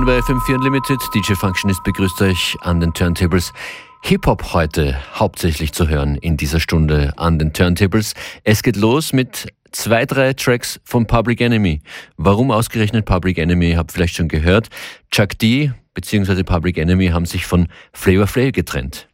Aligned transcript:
Willkommen 0.00 0.24
bei 0.24 0.34
FM4 0.34 0.54
Unlimited. 0.54 0.98
DJ 1.14 1.34
Functionist 1.34 1.82
begrüßt 1.82 2.22
euch 2.22 2.56
an 2.62 2.80
den 2.80 2.94
Turntables. 2.94 3.52
Hip-Hop 4.00 4.54
heute 4.54 4.98
hauptsächlich 5.14 5.74
zu 5.74 5.88
hören 5.88 6.16
in 6.16 6.38
dieser 6.38 6.58
Stunde 6.58 7.12
an 7.18 7.38
den 7.38 7.52
Turntables. 7.52 8.14
Es 8.42 8.62
geht 8.62 8.76
los 8.76 9.12
mit 9.12 9.52
zwei, 9.72 10.06
drei 10.06 10.32
Tracks 10.32 10.80
von 10.84 11.06
Public 11.06 11.42
Enemy. 11.42 11.82
Warum 12.16 12.50
ausgerechnet 12.50 13.04
Public 13.04 13.36
Enemy? 13.36 13.72
Habt 13.72 13.92
vielleicht 13.92 14.16
schon 14.16 14.28
gehört. 14.28 14.70
Chuck 15.10 15.38
D 15.38 15.70
bzw. 15.92 16.44
Public 16.44 16.78
Enemy 16.78 17.08
haben 17.08 17.26
sich 17.26 17.44
von 17.44 17.68
Flavor 17.92 18.26
Flav 18.26 18.52
getrennt. 18.52 19.06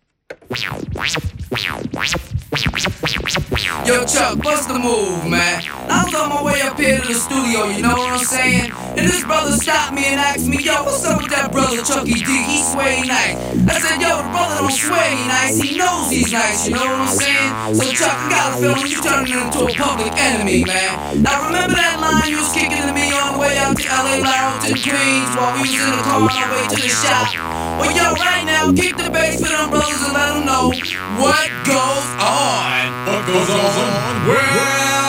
Yo, 3.86 4.04
Chuck, 4.04 4.42
what's 4.42 4.66
the 4.66 4.74
move, 4.78 5.30
man? 5.30 5.62
I 5.86 6.02
was 6.02 6.14
on 6.14 6.28
my 6.28 6.42
way 6.42 6.60
up 6.62 6.74
here 6.74 6.98
to 6.98 7.06
the 7.06 7.14
studio, 7.14 7.70
you 7.70 7.82
know 7.82 7.94
what 7.94 8.18
I'm 8.18 8.26
saying? 8.26 8.72
And 8.98 9.06
this 9.06 9.22
brother 9.22 9.52
stopped 9.54 9.94
me 9.94 10.06
and 10.10 10.18
asked 10.18 10.46
me, 10.46 10.58
yo, 10.58 10.82
what's 10.82 11.06
up 11.06 11.22
with 11.22 11.30
that 11.30 11.52
brother 11.54 11.78
Chucky 11.86 12.18
D? 12.18 12.26
He 12.26 12.66
sway 12.66 13.06
nice. 13.06 13.38
I 13.70 13.78
said, 13.78 14.02
yo, 14.02 14.18
the 14.18 14.30
brother 14.34 14.66
don't 14.66 14.74
sway 14.74 15.14
nice, 15.30 15.62
he 15.62 15.78
knows 15.78 16.10
he's 16.10 16.34
nice, 16.34 16.66
you 16.66 16.74
know 16.74 16.82
what 16.82 17.06
I'm 17.06 17.14
saying? 17.14 17.78
So, 17.78 17.84
Chuck, 17.94 18.10
I 18.10 18.26
got 18.26 18.46
a 18.50 18.62
feeling 18.62 18.90
you 18.90 18.98
turning 18.98 19.38
into 19.38 19.58
a 19.62 19.70
public 19.70 20.10
enemy, 20.18 20.66
man. 20.66 21.22
Now, 21.22 21.46
remember 21.46 21.78
that 21.78 22.02
line 22.02 22.26
you 22.26 22.42
was 22.42 22.50
kicking 22.50 22.82
to 22.82 22.90
me 22.90 23.14
on 23.14 23.34
the 23.34 23.38
way 23.38 23.54
out 23.62 23.78
to 23.78 23.86
LA 23.86 24.18
and 24.66 24.74
Queens 24.74 25.30
while 25.38 25.54
we 25.62 25.70
was 25.70 25.78
in 25.78 25.94
the 25.94 26.02
car 26.02 26.18
on 26.18 26.26
our 26.26 26.50
way 26.50 26.66
to 26.74 26.78
the 26.82 26.90
shop? 26.90 27.30
Well, 27.78 27.94
yo, 27.94 28.18
right 28.18 28.42
now, 28.42 28.74
kick 28.74 28.98
the 28.98 29.14
bass 29.14 29.38
for 29.38 29.46
them 29.46 29.70
brothers 29.70 30.02
and 30.02 30.10
let 30.10 30.34
them 30.34 30.35
know 30.44 30.68
what 30.68 31.48
goes 31.64 32.08
on. 32.20 33.06
What 33.06 33.26
goes 33.26 33.48
on? 33.48 34.28
Well, 34.28 35.05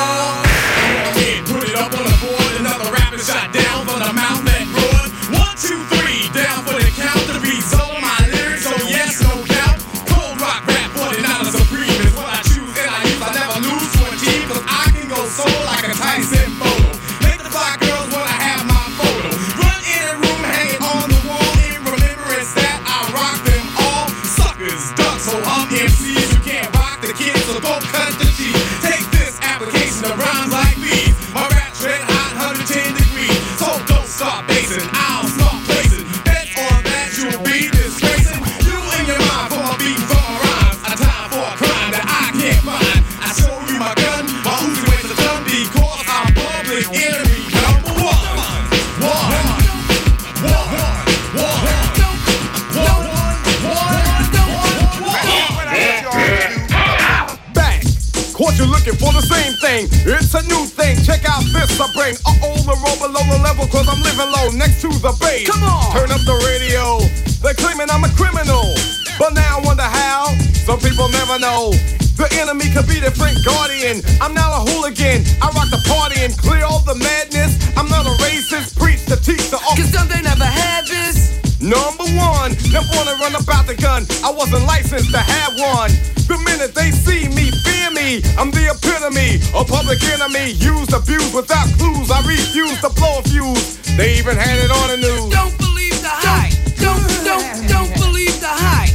cause 64.37 64.53
I'm 64.53 64.53
living 64.53 64.57
low 64.57 64.57
next 64.57 64.81
to 64.81 64.89
the 64.89 65.13
base. 65.19 65.49
Come 65.49 65.63
on! 65.63 65.91
Turn 65.93 66.11
up 66.11 66.21
the 66.25 66.37
radio. 66.45 66.99
They're 67.41 67.57
claiming 67.57 67.89
I'm 67.89 68.03
a 68.03 68.11
criminal. 68.15 68.75
But 69.19 69.33
now 69.33 69.57
I 69.57 69.61
wonder 69.63 69.83
how. 69.83 70.35
Some 70.65 70.79
people 70.79 71.09
never 71.09 71.39
know. 71.39 71.71
The 72.17 72.27
enemy 72.41 72.65
could 72.73 72.87
be 72.87 72.99
the 72.99 73.11
Frank 73.11 73.37
Guardian. 73.45 74.01
I'm 74.21 74.33
not 74.33 74.49
a 74.49 74.61
hooligan. 74.71 75.25
I 75.41 75.49
rock 75.53 75.69
the 75.69 75.81
party 75.85 76.21
and 76.25 76.33
clear 76.37 76.65
all 76.65 76.81
the 76.81 76.95
madness. 76.95 77.57
I'm 77.77 77.89
not 77.89 78.05
a 78.05 78.13
racist. 78.25 78.77
Preach 78.77 79.05
to 79.05 79.17
teach 79.17 79.49
the 79.49 79.57
Cause 79.57 79.93
some 79.93 80.07
they 80.09 80.21
never 80.21 80.45
had 80.45 80.85
this. 80.87 81.37
Number 81.61 82.05
one, 82.13 82.53
them 82.69 82.85
wanna 82.93 83.17
run 83.17 83.33
about 83.33 83.65
the 83.65 83.73
gun. 83.73 84.05
I 84.21 84.29
wasn't 84.29 84.65
licensed 84.65 85.11
to 85.11 85.21
have 85.21 85.53
one. 85.57 85.89
The 86.29 86.37
minute 86.45 86.75
they 86.75 86.91
see 86.91 87.29
me, 87.33 87.49
fear 87.65 87.89
me. 87.89 88.21
I'm 88.37 88.51
the 88.51 88.69
epitome, 88.69 89.41
a 89.57 89.65
public 89.65 90.01
enemy. 90.13 90.53
Used, 90.57 90.93
abused 90.93 91.33
without 91.33 91.65
clues. 91.77 92.11
I 92.11 92.21
refuse 92.27 92.77
to 92.81 92.89
blow 92.93 93.19
a 93.19 93.23
fuse. 93.23 93.76
They 93.97 94.19
even 94.19 94.37
had 94.37 94.59
it 94.59 94.69
on 94.69 94.89
the 94.93 94.97
news. 94.97 95.33
Don't 95.33 95.57
believe 95.57 95.99
the 96.05 96.13
hype. 96.13 96.53
Don't, 96.77 97.01
don't, 97.25 97.49
don't 97.65 97.91
believe 97.97 98.39
the 98.39 98.53
hype. 98.53 98.93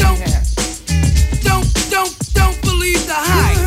Don't, 0.00 0.16
don't, 1.44 1.68
don't, 1.92 2.12
don't 2.32 2.58
believe 2.62 3.04
the 3.04 3.12
hype. 3.12 3.60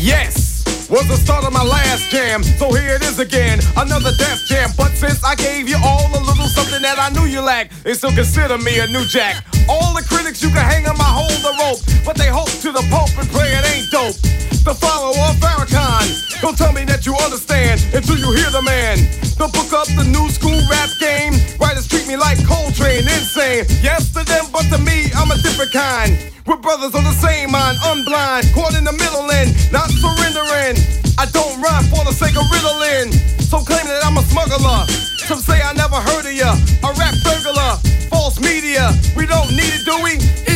Yes, 0.00 0.64
was 0.88 1.06
the 1.08 1.16
start 1.16 1.44
of 1.44 1.52
my 1.52 1.62
last 1.62 2.08
jam. 2.08 2.42
So 2.42 2.72
here 2.72 2.96
it 2.96 3.02
is 3.02 3.18
again, 3.18 3.60
another 3.76 4.16
death 4.16 4.40
jam. 4.48 4.70
But 4.78 4.96
since 4.96 5.22
I 5.22 5.34
gave 5.34 5.68
you 5.68 5.76
all 5.84 6.08
a 6.08 6.24
little 6.24 6.48
something 6.48 6.80
I 7.08 7.10
knew 7.16 7.24
you 7.24 7.40
lacked, 7.40 7.72
they 7.84 7.94
still 7.94 8.12
consider 8.12 8.58
me 8.58 8.80
a 8.80 8.86
new 8.88 9.00
jack. 9.08 9.42
All 9.64 9.96
the 9.96 10.04
critics 10.04 10.42
you 10.44 10.52
can 10.52 10.60
hang 10.60 10.84
on 10.84 10.98
my 11.00 11.08
hold 11.08 11.32
the 11.40 11.56
rope, 11.56 11.80
but 12.04 12.20
they 12.20 12.28
hope 12.28 12.52
to 12.60 12.68
the 12.68 12.84
pope 12.92 13.08
and 13.16 13.24
pray 13.32 13.48
it 13.48 13.64
ain't 13.64 13.88
dope. 13.88 14.12
The 14.60 14.76
follower 14.76 15.16
of 15.16 15.40
Farrakhan, 15.40 16.04
don't 16.44 16.52
tell 16.52 16.76
me 16.76 16.84
that 16.84 17.08
you 17.08 17.16
understand 17.24 17.80
until 17.96 18.20
you 18.20 18.28
hear 18.36 18.52
the 18.52 18.60
man. 18.60 19.00
The 19.40 19.48
book 19.48 19.72
up 19.72 19.88
the 19.96 20.04
new 20.04 20.28
school 20.28 20.60
rap 20.68 20.92
game. 21.00 21.32
Writers 21.56 21.88
treat 21.88 22.04
me 22.04 22.20
like 22.20 22.44
Coltrane, 22.44 23.08
insane. 23.08 23.64
Yes 23.80 24.12
to 24.12 24.20
them, 24.28 24.44
but 24.52 24.68
to 24.68 24.76
me, 24.76 25.08
I'm 25.16 25.32
a 25.32 25.40
different 25.40 25.72
kind. 25.72 26.12
We're 26.44 26.60
brothers 26.60 26.92
on 26.92 27.08
the 27.08 27.16
same 27.16 27.56
mind, 27.56 27.80
unblind, 27.88 28.52
caught 28.52 28.76
in 28.76 28.84
the 28.84 28.92
middle 28.92 29.24
and 29.32 29.48
not 29.72 29.88
surrendering. 29.88 31.07
I 31.18 31.26
don't 31.32 31.60
rhyme 31.60 31.82
for 31.90 32.04
the 32.04 32.12
sake 32.12 32.36
of 32.38 32.46
riddling. 32.46 33.10
So 33.42 33.58
claim 33.58 33.84
that 33.86 34.06
I'm 34.06 34.16
a 34.18 34.22
smuggler. 34.22 34.86
Some 35.26 35.40
say 35.40 35.60
I 35.60 35.72
never 35.72 35.96
heard 35.96 36.24
of 36.24 36.32
ya. 36.32 36.54
A 36.86 36.94
rap 36.94 37.14
burglar, 37.26 37.74
false 38.08 38.38
media. 38.38 38.94
We 39.16 39.26
don't 39.26 39.50
need 39.50 39.74
it, 39.74 39.84
do 39.84 39.98
we? 39.98 40.47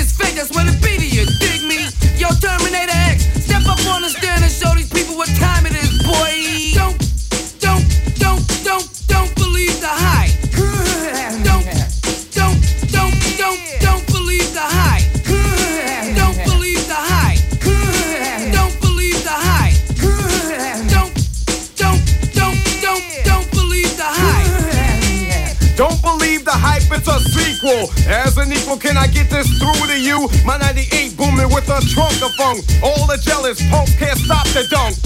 All 32.82 33.06
the 33.06 33.16
jealous 33.22 33.62
punks 33.70 33.94
can't 33.96 34.18
stop 34.18 34.44
the 34.52 34.66
dunk. 34.68 34.96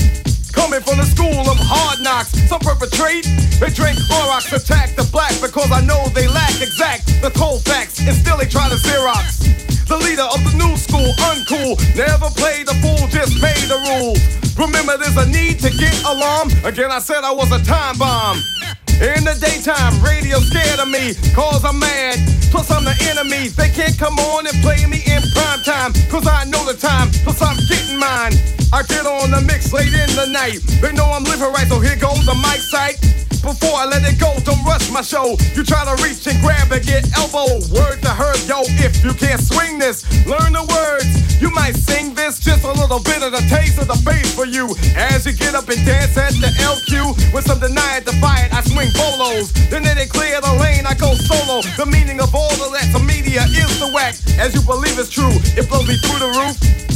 Coming 0.51 0.81
from 0.81 0.99
the 0.99 1.07
school 1.07 1.47
of 1.47 1.59
hard 1.61 2.01
knocks, 2.01 2.33
some 2.49 2.61
perpetrate. 2.61 3.29
They 3.61 3.71
drink 3.71 3.99
Clorox, 4.09 4.51
attack 4.51 4.97
the 4.97 5.05
black 5.13 5.37
because 5.41 5.71
I 5.71 5.85
know 5.85 6.09
they 6.17 6.27
lack 6.27 6.61
exact 6.61 7.07
the 7.21 7.31
cold 7.31 7.63
facts, 7.63 8.01
and 8.01 8.17
still 8.17 8.39
they 8.39 8.47
try 8.47 8.69
to 8.69 8.75
Xerox. 8.75 9.47
The 9.87 9.99
leader 9.99 10.27
of 10.27 10.43
the 10.43 10.57
new 10.59 10.75
school, 10.77 11.13
uncool, 11.31 11.79
never 11.95 12.33
played 12.35 12.67
the 12.67 12.75
fool, 12.83 13.07
just 13.09 13.39
made 13.39 13.69
the 13.71 13.79
rules. 13.95 14.19
Remember, 14.57 14.97
there's 14.97 15.17
a 15.17 15.29
need 15.29 15.61
to 15.61 15.71
get 15.71 15.95
alarm. 16.05 16.49
Again, 16.65 16.91
I 16.91 16.99
said 16.99 17.23
I 17.23 17.31
was 17.31 17.53
a 17.53 17.63
time 17.63 17.99
bomb. 17.99 18.43
In 18.97 19.25
the 19.29 19.37
daytime, 19.37 20.01
radio 20.01 20.41
scared 20.41 20.81
of 20.81 20.89
me, 20.89 21.13
cause 21.35 21.65
I'm 21.65 21.79
mad. 21.79 22.17
Plus, 22.51 22.71
I'm 22.71 22.85
the 22.85 22.97
enemy. 23.13 23.49
They 23.49 23.69
can't 23.69 23.99
come 23.99 24.19
on 24.19 24.47
and 24.47 24.57
play 24.63 24.87
me 24.87 25.05
in 25.05 25.21
prime 25.37 25.61
time, 25.63 25.93
cause 26.09 26.27
I 26.27 26.45
know 26.45 26.65
the 26.65 26.73
time, 26.73 27.11
plus 27.21 27.43
I'm 27.43 27.57
getting 27.69 27.99
mine. 28.01 28.33
I 28.73 28.83
get 28.89 29.05
on 29.05 29.31
the 29.31 29.43
mix 29.43 29.73
late 29.73 29.93
in 29.93 30.09
the 30.17 30.27
night. 30.33 30.65
They 30.81 30.93
know 30.93 31.05
I'm 31.13 31.25
living 31.25 31.53
right, 31.53 31.69
so 31.69 31.79
here 31.79 31.97
goes 31.97 32.25
the 32.25 32.35
mic 32.41 32.65
sight. 32.65 32.97
Before 33.47 33.79
I 33.79 33.87
let 33.87 34.03
it 34.03 34.19
go, 34.19 34.35
don't 34.43 34.59
rush 34.67 34.91
my 34.91 35.03
show. 35.03 35.39
You 35.55 35.63
try 35.63 35.87
to 35.87 35.95
reach 36.03 36.27
and 36.27 36.35
grab 36.43 36.67
and 36.73 36.83
get 36.83 37.07
elbow. 37.15 37.63
Word 37.71 38.03
to 38.03 38.11
her, 38.11 38.35
yo, 38.43 38.67
if 38.83 39.05
you 39.07 39.15
can't 39.15 39.39
swing 39.39 39.79
this, 39.79 40.03
learn 40.27 40.51
the 40.51 40.67
words. 40.67 41.07
You 41.41 41.55
might 41.55 41.77
sing 41.77 42.13
this, 42.13 42.41
just 42.41 42.65
a 42.65 42.73
little 42.73 42.99
bit 42.99 43.23
of 43.23 43.31
the 43.31 43.47
taste 43.47 43.79
of 43.79 43.87
the 43.87 44.03
bass 44.03 44.35
for 44.35 44.47
you. 44.47 44.75
As 44.99 45.27
you 45.27 45.33
get 45.33 45.55
up 45.55 45.69
and 45.69 45.79
dance 45.87 46.19
at 46.19 46.35
the 46.43 46.51
LQ, 46.59 47.33
with 47.33 47.47
some 47.47 47.61
deny 47.61 47.99
it, 47.99 48.05
defy 48.07 48.51
it, 48.51 48.53
I 48.53 48.63
swing 48.67 48.91
bolos. 48.99 49.53
Then 49.71 49.85
they 49.85 50.07
clear 50.07 50.41
the 50.41 50.51
lane, 50.59 50.83
I 50.85 50.95
go 50.95 51.15
solo. 51.15 51.63
The 51.79 51.87
meaning 51.87 52.19
of 52.19 52.35
all 52.35 52.51
of 52.51 52.73
that, 52.75 52.91
the 52.91 52.99
media 52.99 53.47
is 53.47 53.79
the 53.79 53.95
whack. 53.95 54.19
As 54.43 54.59
you 54.59 54.63
believe 54.63 54.99
it's 54.99 55.09
true, 55.09 55.39
it 55.55 55.69
blows 55.69 55.87
me 55.87 55.95
through 56.03 56.19
the 56.19 56.35
roof. 56.35 56.96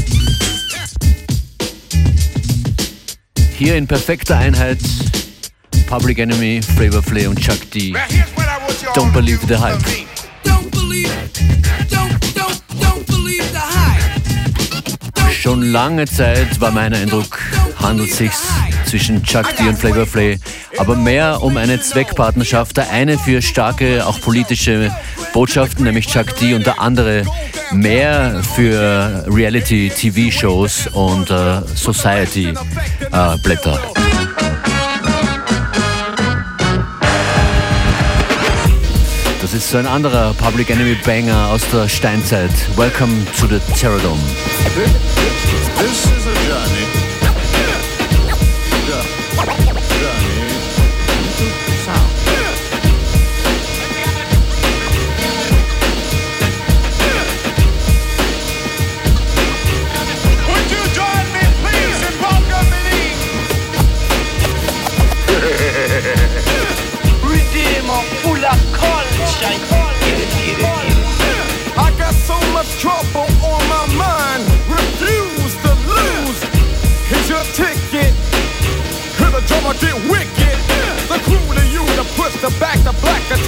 Hier 3.63 3.75
in 3.75 3.85
perfekter 3.85 4.39
Einheit 4.39 4.79
Public 5.85 6.17
Enemy, 6.17 6.61
Flavor 6.63 7.03
Flay 7.03 7.27
und 7.27 7.39
Chuck 7.39 7.59
D. 7.69 7.93
Don't 8.95 9.13
believe 9.13 9.37
the 9.47 9.55
hype. 9.55 9.77
Don't 10.43 10.71
believe, 10.71 11.11
don't, 11.87 12.09
don't, 12.33 12.59
don't 12.79 13.05
believe 13.05 13.43
the 13.51 13.59
hype. 13.59 15.13
Don't 15.13 15.31
Schon 15.31 15.71
lange 15.71 16.07
Zeit 16.07 16.59
war 16.59 16.71
mein 16.71 16.91
Eindruck, 16.95 17.37
handelt 17.75 18.11
sich 18.11 18.31
zwischen 18.87 19.21
Chuck 19.21 19.55
D 19.55 19.67
und 19.67 19.77
Flavor 19.77 20.07
Flay, 20.07 20.39
aber 20.79 20.95
mehr 20.95 21.43
um 21.43 21.55
eine 21.55 21.79
Zweckpartnerschaft. 21.79 22.77
Der 22.77 22.89
eine 22.89 23.19
für 23.19 23.43
starke, 23.43 24.07
auch 24.07 24.19
politische 24.21 24.91
Botschaften, 25.33 25.85
nämlich 25.85 26.07
Chuck 26.07 26.35
D, 26.37 26.53
und 26.53 26.65
der 26.65 26.79
andere 26.79 27.23
mehr 27.71 28.41
für 28.55 29.25
Reality-TV-Shows 29.27 30.87
und 30.93 31.29
äh, 31.29 31.61
Society-Blätter. 31.75 33.79
das 39.51 39.63
ist 39.63 39.71
so 39.71 39.79
ein 39.79 39.87
anderer 39.87 40.33
Public 40.35 40.69
Enemy 40.69 40.95
Banger 41.05 41.49
aus 41.49 41.63
der 41.73 41.89
Steinzeit. 41.89 42.51
Welcome 42.77 43.11
to 43.37 43.47
the 43.47 43.59
Terradome. 43.77 44.17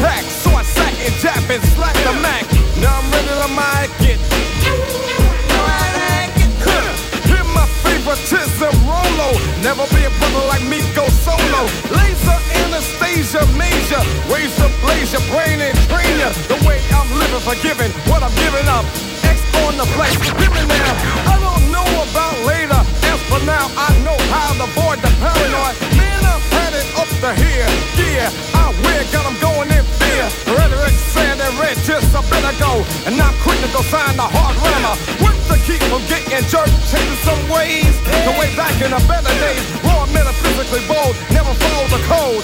Attack. 0.03 0.23
So 0.23 0.50
I 0.51 0.63
sat 0.63 0.94
and 1.00 1.15
jab 1.23 1.50
and 1.50 1.63
slack 1.75 1.95
the 2.03 2.13
Mac. 2.19 2.44
Now 2.81 3.00
I'm 3.00 3.07
ready 3.11 3.33
to 3.39 3.50
mic 3.55 3.89
it. 4.11 4.19
Hear 7.27 7.44
my 7.55 7.65
favoritism, 7.83 8.73
Rolo. 8.83 9.29
Never 9.63 9.85
be 9.95 10.03
a 10.03 10.11
brother 10.19 10.45
like 10.47 10.63
me, 10.67 10.79
go 10.95 11.07
solo. 11.23 11.61
Laser 11.95 12.39
Anastasia 12.63 13.45
Major. 13.57 14.03
To 14.59 14.67
blaze 14.83 15.13
your 15.13 15.23
brain 15.31 15.61
and 15.61 15.77
train 15.88 16.19
ya. 16.19 16.29
The 16.51 16.59
way 16.67 16.77
I'm 16.91 17.07
living, 17.15 17.39
forgiving 17.47 17.93
sign 33.89 34.15
the 34.15 34.27
hard 34.27 34.56
rammer. 34.62 34.95
What 35.24 35.35
to 35.50 35.56
keep 35.65 35.81
from 35.91 36.03
getting 36.07 36.44
jerked, 36.47 36.74
changing 36.88 37.21
some 37.27 37.41
ways. 37.50 37.94
The 38.27 38.33
way 38.39 38.50
back 38.56 38.75
in 38.80 38.91
the 38.91 39.01
better 39.09 39.33
days. 39.41 39.63
Raw, 39.83 40.06
metaphysically 40.12 40.83
bold, 40.88 41.15
never 41.31 41.51
follow 41.57 41.85
the 41.91 42.01
code. 42.07 42.44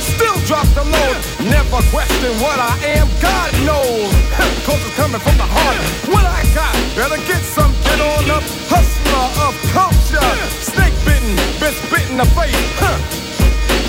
Still 0.00 0.36
drop 0.44 0.68
the 0.76 0.84
load, 0.84 1.16
never 1.48 1.80
question 1.88 2.30
what 2.44 2.58
I 2.60 2.76
am. 3.00 3.08
God 3.18 3.50
knows, 3.64 4.12
cause 4.66 4.80
it's 4.84 4.96
coming 4.96 5.20
from 5.20 5.36
the 5.40 5.48
heart. 5.48 5.78
What 6.12 6.24
I 6.26 6.44
got, 6.52 6.74
better 6.94 7.20
get 7.24 7.40
some, 7.40 7.72
get 7.82 7.98
on 7.98 8.28
up. 8.30 8.44
Hustler 8.68 9.26
of 9.48 9.54
culture, 9.72 10.30
snake 10.60 10.94
bitten, 11.08 11.34
bitch 11.58 11.78
bitten 11.90 12.18
the 12.18 12.28
face. 12.36 13.20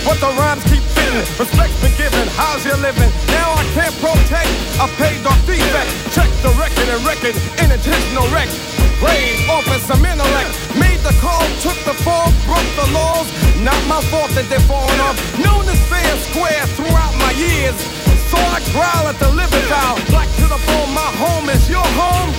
But 0.06 0.22
the 0.22 0.30
rhymes 0.38 0.62
keep 0.70 0.86
fitting, 0.94 1.26
respect's 1.34 1.82
been 1.82 1.90
given. 1.98 2.30
How's 2.38 2.64
you 2.64 2.78
living? 2.78 3.10
Now 3.34 3.58
I 3.58 3.66
can't 3.74 3.96
protect 3.98 4.54
a 4.78 4.86
paid 5.02 5.26
off 5.26 5.42
defect. 5.50 5.90
Check 6.14 6.30
the 6.46 6.54
record 6.62 6.86
and 6.94 7.02
record, 7.02 7.34
intentional 7.58 8.30
wreck. 8.30 8.46
Raid 9.02 9.50
office 9.50 9.82
some 9.90 10.06
intellect. 10.06 10.54
Made 10.78 11.02
the 11.02 11.16
call, 11.18 11.42
took 11.66 11.78
the 11.90 11.98
fall, 12.06 12.30
broke 12.46 12.70
the 12.78 12.86
laws. 12.94 13.26
Not 13.66 13.78
my 13.90 13.98
fault 14.14 14.30
that 14.38 14.46
they're 14.46 14.68
falling 14.70 15.02
off. 15.02 15.18
Known 15.42 15.66
as 15.66 15.82
fair 15.90 16.14
square 16.30 16.62
throughout 16.78 17.18
my 17.18 17.34
years. 17.34 17.74
So 18.30 18.38
I 18.38 18.62
growl 18.70 19.10
at 19.10 19.18
the 19.18 19.34
living 19.34 19.66
vow. 19.74 19.98
Black 20.14 20.30
to 20.38 20.46
the 20.46 20.62
bone, 20.70 20.94
my 20.94 21.10
home 21.18 21.50
is 21.50 21.66
your 21.66 21.88
home. 21.98 22.30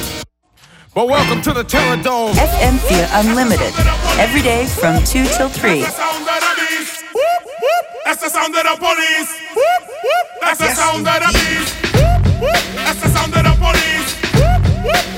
But 0.95 1.09
welcome 1.11 1.43
to 1.43 1.53
the 1.53 1.65
Terror 1.65 1.99
Dome. 2.01 2.33
FM4 2.39 3.11
Unlimited. 3.27 3.75
Every 4.23 4.41
day 4.41 4.67
from 4.67 5.03
2 5.03 5.27
till 5.35 5.51
3. 5.51 5.83
That's 5.83 5.99
the 5.99 5.99
sound 5.99 6.23
of 6.23 6.41
the 6.47 6.53
beast. 6.63 7.03
Whoop, 7.11 7.43
whoop. 7.43 7.85
That's 8.07 8.23
the 8.23 8.31
sound 8.31 8.55
of 8.55 8.63
the 8.63 8.77
police. 8.79 9.31
Whoop, 9.51 9.83
whoop. 9.83 10.27
That's 10.41 10.61
the 10.63 10.71
sound 10.79 11.03
of 11.03 11.19
the 11.21 11.31
beast. 11.35 11.75
Whoop, 11.91 12.23
whoop. 12.41 12.63
That's 12.79 13.01
the 13.03 13.11
sound 13.11 13.35
of 13.35 13.43
the 13.43 13.43
police. 13.43 13.45
Whoop, 13.45 13.46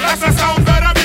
whoop. 0.08 0.20
That's 0.20 0.97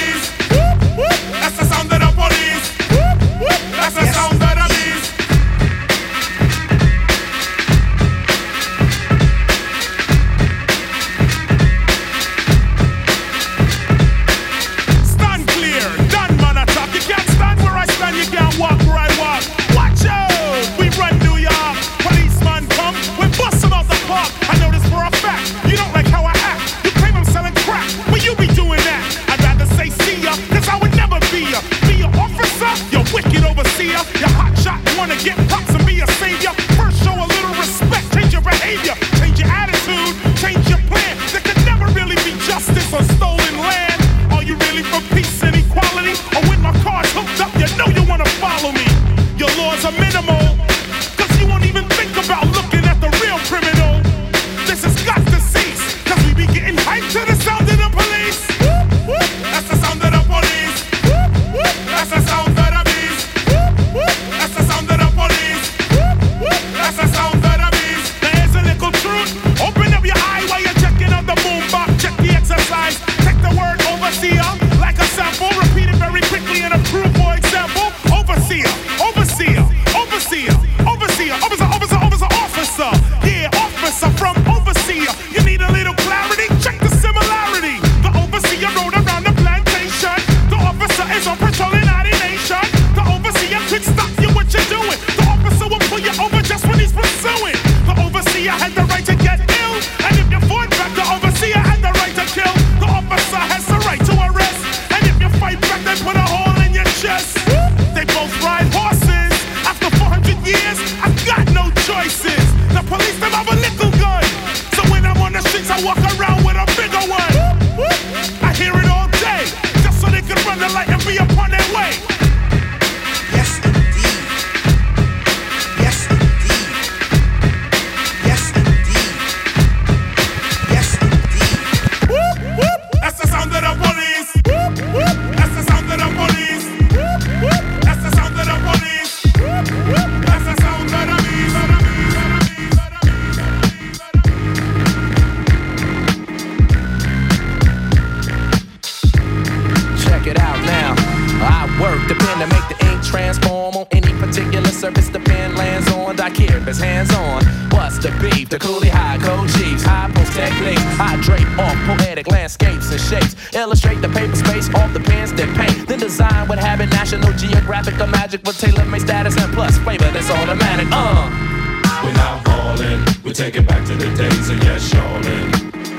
take 173.43 173.57
it 173.57 173.67
back 173.67 173.85
to 173.85 173.93
the 173.95 174.07
days 174.15 174.50
of 174.50 174.57
yes, 174.63 174.89
Charlene. 174.89 175.51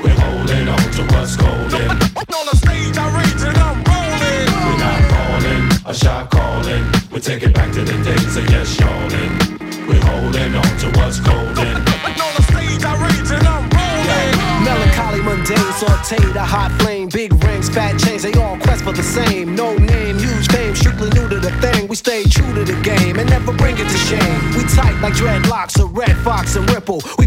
We're 0.02 0.16
holding 0.16 0.66
on 0.66 0.84
to 0.96 1.02
what's 1.12 1.36
golden. 1.36 1.90
On 1.90 2.46
the 2.48 2.56
stage, 2.56 2.96
I 2.96 3.04
rage 3.12 3.42
and 3.44 3.58
I'm 3.58 3.84
rolling. 3.84 4.48
We're 4.64 4.80
not 4.80 5.00
falling. 5.12 5.62
A 5.84 5.92
shot 5.92 6.30
calling. 6.30 6.84
We 7.12 7.20
take 7.20 7.42
it 7.42 7.52
back 7.52 7.70
to 7.74 7.82
the 7.84 7.98
days 8.02 8.36
of 8.38 8.48
yes, 8.48 8.74
Charlene. 8.78 9.34
We're 9.86 10.00
holding 10.08 10.54
on 10.54 10.72
to 10.82 10.88
what's 10.96 11.20
golden. 11.20 11.76
On 12.24 12.32
the 12.32 12.44
stage, 12.48 12.82
I 12.82 12.96
rage 13.04 13.30
and 13.36 13.46
I'm 13.46 13.68
rolling. 13.76 14.44
Melancholy, 14.64 15.20
mundane, 15.20 15.72
sauteed, 15.76 16.34
a 16.36 16.44
hot 16.44 16.72
flame, 16.80 17.10
big 17.10 17.30
rings, 17.44 17.68
fat 17.68 17.98
chains, 17.98 18.22
they 18.22 18.32
all 18.40 18.56
quest 18.56 18.82
for 18.82 18.92
the 18.92 19.02
same. 19.02 19.54
No 19.54 19.76
name, 19.76 20.16
huge 20.16 20.48
fame, 20.50 20.74
strictly 20.74 21.10
new 21.10 21.28
to 21.28 21.38
the 21.38 21.50
thing. 21.60 21.88
We 21.88 21.96
stay 21.96 22.24
true 22.24 22.54
to 22.54 22.64
the 22.64 22.80
game 22.80 23.18
and 23.18 23.28
never 23.28 23.52
bring 23.52 23.76
it 23.76 23.84
to 23.84 23.98
shame. 24.08 24.40
We 24.56 24.64
tight 24.72 24.98
like 25.02 25.12
dreadlocks, 25.12 25.78
a 25.78 25.84
red 25.84 26.16
fox 26.24 26.56
and 26.56 26.64
ripple. 26.70 27.02
We 27.18 27.23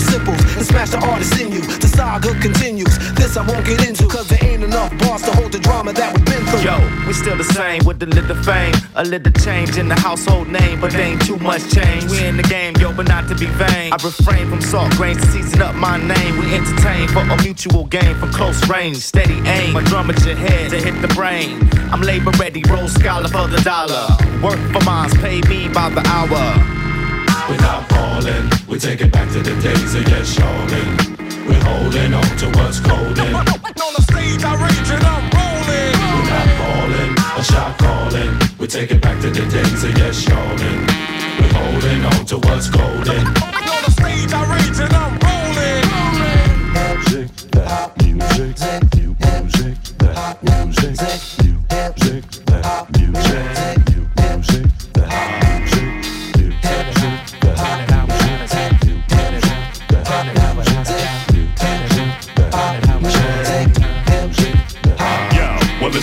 pass 0.00 0.10
participles 0.10 0.56
and 0.56 0.66
smash 0.66 0.90
the 0.90 0.98
artist 1.06 1.40
in 1.40 1.52
you. 1.52 1.60
The 1.60 1.88
saga 1.88 2.32
continues. 2.40 2.98
This 3.14 3.36
I 3.36 3.46
won't 3.46 3.64
get 3.64 3.86
into, 3.86 4.06
cause 4.08 4.28
there 4.28 4.42
ain't 4.42 4.62
enough 4.62 4.96
bars 4.98 5.22
to 5.22 5.32
hold 5.32 5.52
the 5.52 5.58
drama 5.58 5.92
that 5.92 6.14
we've 6.14 6.24
been 6.24 6.44
through. 6.46 6.60
Yo, 6.60 7.06
we 7.06 7.12
still 7.12 7.36
the 7.36 7.44
same 7.44 7.84
with 7.84 8.02
a 8.02 8.06
little 8.06 8.36
fame, 8.42 8.74
a 8.96 9.04
little 9.04 9.32
change 9.32 9.76
in 9.76 9.88
the 9.88 9.98
household 9.98 10.48
name, 10.48 10.80
but 10.80 10.94
ain't 10.94 11.24
too 11.24 11.36
much 11.36 11.62
change. 11.72 12.10
We 12.10 12.24
in 12.24 12.36
the 12.36 12.42
game, 12.44 12.74
yo, 12.76 12.92
but 12.92 13.08
not 13.08 13.28
to 13.28 13.34
be 13.34 13.46
vain. 13.46 13.92
I 13.92 13.96
refrain 14.02 14.48
from 14.48 14.60
salt 14.60 14.90
grains 14.96 15.20
to 15.20 15.26
season 15.26 15.62
up 15.62 15.74
my 15.74 15.96
name. 15.96 16.38
We 16.38 16.54
entertain 16.54 17.08
for 17.08 17.20
a 17.20 17.36
mutual 17.42 17.84
gain 17.84 18.14
from 18.16 18.32
close 18.32 18.68
range, 18.68 18.98
steady 18.98 19.38
aim. 19.48 19.74
My 19.74 19.82
drum 19.84 20.10
at 20.10 20.24
your 20.24 20.36
head 20.36 20.70
to 20.70 20.80
hit 20.80 21.00
the 21.00 21.08
brain. 21.14 21.68
I'm 21.92 22.00
labor 22.00 22.32
ready, 22.38 22.62
roll 22.68 22.88
scholar 22.88 23.28
for 23.28 23.48
the 23.48 23.60
dollar. 23.62 24.16
Work 24.42 24.60
for 24.72 24.84
mines, 24.84 25.14
pay 25.18 25.40
me 25.48 25.68
by 25.68 25.90
the 25.90 26.02
hour. 26.06 26.42
We're 27.48 27.56
not 27.56 27.88
falling. 27.88 28.59
We 28.80 28.88
take 28.88 29.02
it 29.02 29.12
back 29.12 29.30
to 29.32 29.42
the 29.42 29.60
days 29.60 29.94
of 29.94 30.08
yes, 30.08 30.36
Charlene. 30.36 31.46
We're 31.46 31.62
holding 31.64 32.14
on 32.14 32.36
to 32.38 32.46
what's 32.56 32.80
golden. 32.80 33.34
On 33.34 33.44
the 33.44 34.00
stage, 34.00 34.42
I 34.42 34.56
rage 34.56 34.90
and 34.96 35.04
I'm 35.04 35.28
rolling. 35.36 36.00
We're 36.00 36.24
not 36.32 36.48
falling. 36.56 37.12
A 37.36 37.44
shot 37.44 37.78
calling. 37.78 38.32
We 38.58 38.66
take 38.66 38.90
it 38.90 39.02
back 39.02 39.20
to 39.20 39.28
the 39.28 39.44
days 39.44 39.84
of 39.84 39.98
yes, 39.98 40.24
Charlene. 40.24 40.88
We're 41.38 41.52
holding 41.60 42.04
on 42.06 42.24
to 42.24 42.38
what's 42.38 42.70
golden. 42.70 43.26
On 43.26 43.82
the 43.84 43.90
stage, 43.90 44.32
I 44.32 44.48
rage 44.48 44.80
and 44.80 44.94
I'm 44.94 45.12
rolling. 45.28 46.19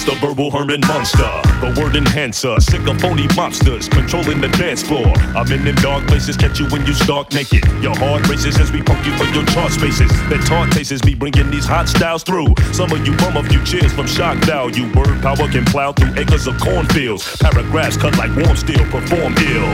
The 0.07 0.15
verbal 0.23 0.49
Herman 0.49 0.79
Munster, 0.87 1.27
the 1.59 1.75
word 1.75 1.97
enhancer, 1.97 2.55
sick 2.61 2.87
of 2.87 2.95
phony 3.01 3.27
mobsters 3.35 3.91
controlling 3.91 4.39
the 4.39 4.47
dance 4.55 4.81
floor. 4.81 5.11
I'm 5.35 5.51
in 5.51 5.65
them 5.65 5.75
dark 5.83 6.07
places, 6.07 6.37
catch 6.37 6.61
you 6.61 6.65
when 6.71 6.85
you 6.85 6.93
start 6.93 7.33
naked. 7.33 7.67
Your 7.83 7.91
heart 7.91 8.25
races 8.29 8.57
as 8.57 8.71
we 8.71 8.81
pump 8.81 9.05
you 9.05 9.11
for 9.17 9.27
your 9.35 9.43
chart 9.51 9.73
spaces. 9.73 10.07
That 10.31 10.39
taunt 10.47 10.71
tastes 10.71 11.03
me 11.03 11.13
bringing 11.13 11.51
these 11.51 11.65
hot 11.65 11.89
styles 11.89 12.23
through. 12.23 12.55
Some 12.71 12.89
of 12.93 13.05
you 13.05 13.17
bum 13.17 13.35
a 13.35 13.43
few 13.51 13.61
cheers 13.65 13.91
from 13.91 14.07
shock 14.07 14.37
value. 14.47 14.87
Word 14.95 15.19
power 15.19 15.43
can 15.51 15.65
plow 15.65 15.91
through 15.91 16.15
acres 16.15 16.47
of 16.47 16.55
cornfields. 16.55 17.27
Paragraphs 17.43 17.97
cut 17.97 18.15
like 18.15 18.31
warm 18.31 18.55
steel, 18.55 18.87
perform 18.87 19.35
ill. 19.35 19.71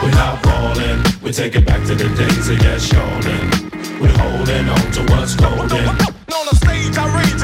We're 0.00 0.16
not 0.16 0.40
falling. 0.40 1.04
We 1.20 1.36
take 1.36 1.54
it 1.54 1.66
back 1.68 1.84
to 1.84 1.94
the 1.94 2.08
days 2.16 2.48
of 2.48 2.56
yes, 2.64 2.88
Charlene. 2.88 4.00
We're 4.00 4.08
holding 4.16 4.72
on 4.72 4.88
to 4.96 5.04
what's 5.12 5.36
golden. 5.36 5.84
On 5.84 6.44
the 6.48 6.56
stage, 6.56 6.96
I 6.96 7.04
rage 7.12 7.42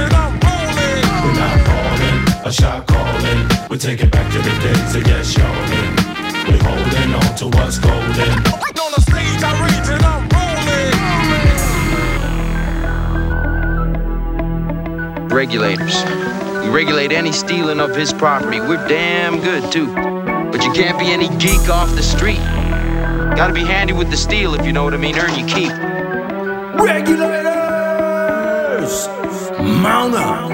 A 2.46 2.52
shot 2.52 2.86
calling. 2.86 3.48
We 3.70 3.78
take 3.78 4.02
it 4.02 4.10
back 4.12 4.30
to 4.30 4.38
the 4.38 4.50
days 4.60 4.94
of 4.94 5.06
yes, 5.06 5.34
Charlene. 5.34 5.96
We're 6.46 6.62
holding 6.62 7.14
on 7.14 7.34
to 7.36 7.46
what's 7.56 7.78
golden. 7.78 8.04
On 8.04 8.92
the 8.92 9.00
stage, 9.00 9.42
I 9.42 9.52
rage 9.64 9.88
and 9.88 10.04
I'm 10.04 10.28
rolling. 10.28 11.04
regulators. 15.34 16.04
We 16.64 16.70
regulate 16.70 17.12
any 17.12 17.32
stealing 17.32 17.80
of 17.80 17.96
his 17.96 18.12
property. 18.12 18.60
We're 18.60 18.86
damn 18.88 19.40
good 19.40 19.72
too. 19.72 19.92
But 19.94 20.62
you 20.64 20.72
can't 20.72 20.98
be 20.98 21.06
any 21.06 21.28
geek 21.38 21.70
off 21.70 21.94
the 21.96 22.02
street. 22.02 22.44
Gotta 23.36 23.54
be 23.54 23.64
handy 23.64 23.94
with 23.94 24.10
the 24.10 24.18
steel 24.18 24.54
if 24.54 24.66
you 24.66 24.72
know 24.72 24.84
what 24.84 24.92
I 24.92 24.98
mean. 24.98 25.18
Earn 25.18 25.34
your 25.38 25.48
keep. 25.48 25.72
Regulators! 26.78 27.48
Mount 29.58 30.14
up! 30.14 30.53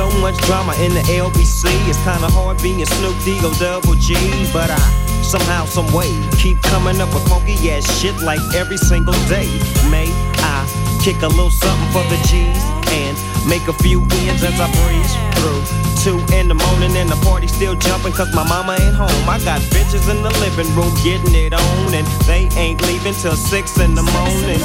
So 0.00 0.20
much 0.20 0.36
drama 0.46 0.72
in 0.80 0.94
the 0.94 1.04
LBC, 1.12 1.68
it's 1.86 1.98
kinda 2.08 2.28
hard 2.32 2.56
being 2.62 2.86
Snoop 2.86 3.16
D 3.22 3.38
O 3.44 3.52
double 3.60 3.94
G. 3.96 4.14
But 4.50 4.70
I 4.70 5.10
Somehow, 5.22 5.64
some 5.64 5.86
way, 5.92 6.10
keep 6.38 6.60
coming 6.62 7.00
up 7.00 7.14
with 7.14 7.28
funky 7.28 7.70
ass 7.70 7.86
shit 8.00 8.18
like 8.20 8.40
every 8.52 8.76
single 8.76 9.14
day. 9.28 9.46
May 9.90 10.08
I 10.42 10.66
kick 11.04 11.22
a 11.22 11.28
little 11.28 11.50
something 11.50 11.90
for 11.92 12.02
the 12.10 12.18
G's 12.26 12.64
and 12.90 13.16
make 13.46 13.66
a 13.68 13.72
few 13.84 14.02
ends 14.26 14.42
as 14.42 14.58
I 14.60 14.68
breeze 14.82 15.14
through. 15.38 15.62
Two 16.00 16.16
in 16.34 16.48
the 16.48 16.54
morning 16.54 16.96
and 16.96 17.10
the 17.10 17.16
party 17.24 17.46
still 17.46 17.74
jumping 17.76 18.12
cause 18.12 18.32
my 18.34 18.46
mama 18.48 18.76
ain't 18.80 18.96
home. 18.96 19.28
I 19.28 19.38
got 19.44 19.60
bitches 19.68 20.08
in 20.08 20.22
the 20.22 20.32
living 20.40 20.68
room 20.74 20.92
getting 21.04 21.34
it 21.34 21.52
on 21.52 21.94
and 21.94 22.06
they 22.24 22.48
ain't 22.56 22.80
leaving 22.82 23.14
till 23.14 23.36
six 23.36 23.78
in 23.78 23.94
the 23.94 24.02
morning. 24.02 24.60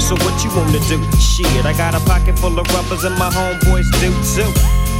So 0.00 0.16
what 0.24 0.34
you 0.42 0.50
wanna 0.56 0.80
do? 0.88 0.98
Shit, 1.20 1.66
I 1.66 1.72
got 1.76 1.94
a 1.94 2.00
pocket 2.08 2.38
full 2.38 2.58
of 2.58 2.66
rubbers 2.72 3.04
and 3.04 3.16
my 3.18 3.28
homeboys 3.28 3.88
do 4.00 4.10
too. 4.24 4.52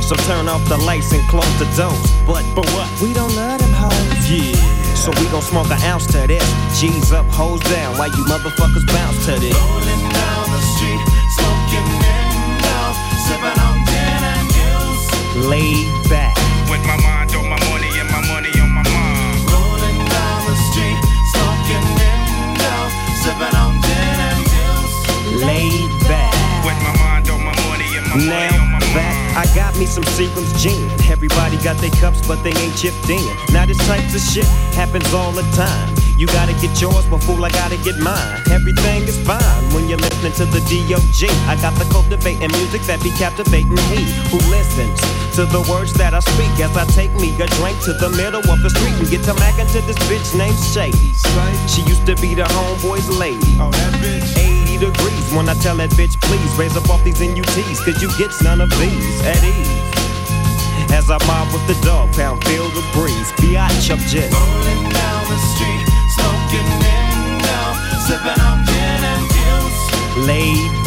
So 0.09 0.17
turn 0.25 0.49
off 0.49 0.67
the 0.69 0.79
lights 0.79 1.13
and 1.13 1.21
close 1.29 1.53
the 1.59 1.69
doors. 1.77 2.01
But, 2.25 2.41
for 2.57 2.65
what? 2.73 2.89
We 3.01 3.13
don't 3.13 3.35
love 3.37 3.61
them 3.61 3.73
hoes. 3.73 4.25
Yeah. 4.25 4.57
So 4.97 5.13
we 5.21 5.29
gon' 5.31 5.43
smoke 5.43 5.71
an 5.71 5.81
ounce 5.85 6.07
to 6.17 6.27
this. 6.27 6.43
G's 6.81 7.13
up, 7.13 7.27
hoes 7.29 7.61
down, 7.69 7.97
while 7.99 8.09
you 8.09 8.25
motherfuckers 8.25 8.87
bounce 8.89 9.27
to 9.27 9.39
this. 9.39 9.53
Rolling 9.53 10.05
down 10.11 10.45
the 10.49 10.61
street, 10.75 10.97
smoking 10.97 10.97
window, 10.97 11.08
sipping 13.29 13.61
on 13.61 13.77
gin 13.85 14.23
and 14.33 14.49
juice. 14.57 15.05
Laid 15.53 15.93
back. 16.09 16.35
With 16.73 16.85
my 16.89 16.97
mind 17.05 17.31
on 17.37 17.45
my 17.49 17.61
money 17.69 17.93
and 18.01 18.09
my 18.09 18.23
money 18.33 18.53
on 18.57 18.71
my 18.73 18.85
mind. 18.89 19.39
Rolling 19.53 20.01
down 20.09 20.41
the 20.49 20.57
street, 20.69 21.01
smoking 21.37 21.87
window, 22.01 22.81
sipping 23.21 23.57
on 23.63 23.73
gin 23.85 24.19
and 24.29 24.43
juice. 24.53 24.97
Laid 25.45 25.93
back. 26.09 26.33
With 26.65 26.81
my 26.81 26.95
mind 27.05 27.29
on 27.29 27.45
my 27.45 27.55
money 27.69 27.89
and 27.99 28.07
my 28.09 28.17
money 28.17 28.29
Now 28.29 28.65
on 28.65 28.73
my 28.73 28.85
back, 28.97 29.17
I 29.37 29.45
got 29.55 29.77
me 29.79 29.87
some 29.87 30.05
Seagram's 30.17 30.53
gin. 30.63 30.89
Everybody 31.13 31.57
got 31.59 31.77
their 31.79 31.95
cups, 32.03 32.27
but 32.27 32.43
they 32.43 32.53
ain't 32.63 32.77
chipped 32.77 33.09
in. 33.09 33.25
Now 33.53 33.67
this 33.67 33.79
type 33.87 34.05
of 34.09 34.21
shit 34.21 34.49
happens 34.73 35.13
all 35.13 35.33
the 35.33 35.47
time. 35.53 35.98
You 36.19 36.27
gotta 36.27 36.53
get 36.59 36.75
yours, 36.83 37.07
but 37.07 37.23
fool, 37.23 37.45
I 37.45 37.51
gotta 37.51 37.79
get 37.87 37.97
mine. 38.03 38.43
Everything 38.51 39.07
is 39.07 39.15
fine 39.23 39.63
when 39.71 39.87
you're 39.87 40.03
listening 40.03 40.35
to 40.43 40.47
the 40.51 40.59
D.O.G. 40.67 41.31
I 41.47 41.55
got 41.63 41.79
the 41.79 41.87
cultivating 41.95 42.51
music 42.59 42.83
that 42.91 42.99
be 43.07 43.15
captivating 43.15 43.79
he 43.87 44.03
who 44.27 44.43
listens 44.51 44.99
to 45.39 45.47
the 45.47 45.63
words 45.71 45.95
that 45.95 46.15
I 46.15 46.19
speak 46.19 46.51
as 46.59 46.75
I 46.75 46.83
take 46.91 47.15
me 47.23 47.31
a 47.39 47.47
drink 47.63 47.79
to 47.87 47.95
the 47.95 48.11
middle 48.19 48.43
of 48.51 48.59
the 48.67 48.71
street 48.71 48.99
and 48.99 49.07
get 49.07 49.23
to 49.31 49.35
mackin' 49.39 49.71
to 49.71 49.81
this 49.87 49.95
bitch 50.11 50.35
named 50.35 50.59
Shady. 50.59 51.15
She 51.71 51.87
used 51.87 52.03
to 52.11 52.19
be 52.19 52.35
the 52.35 52.51
homeboy's 52.51 53.07
lady. 53.15 53.55
80 54.35 54.91
degrees 54.91 55.27
when 55.31 55.49
I 55.49 55.55
tell 55.63 55.79
that 55.79 55.95
bitch, 55.95 56.19
please 56.19 56.51
raise 56.59 56.75
up 56.75 56.91
off 56.91 57.05
these 57.05 57.23
NUTs, 57.23 57.79
cause 57.87 58.03
you 58.03 58.11
get 58.19 58.35
none 58.43 58.61
of 58.61 58.71
these 58.83 59.23
at 59.23 59.39
ease. 59.47 59.71
As 60.91 61.11
I 61.11 61.19
mob 61.31 61.53
with 61.53 61.63
the 61.69 61.79
dog 61.87 62.11
pound, 62.15 62.43
feel 62.45 62.67
the 62.75 62.83
breeze. 62.91 63.31
Biatch 63.39 63.93
up 63.93 64.01
jet. 64.09 64.33
Rolling 64.33 64.89
down 64.89 65.23
the 65.29 65.39
street, 65.55 65.78
Laid 70.27 70.78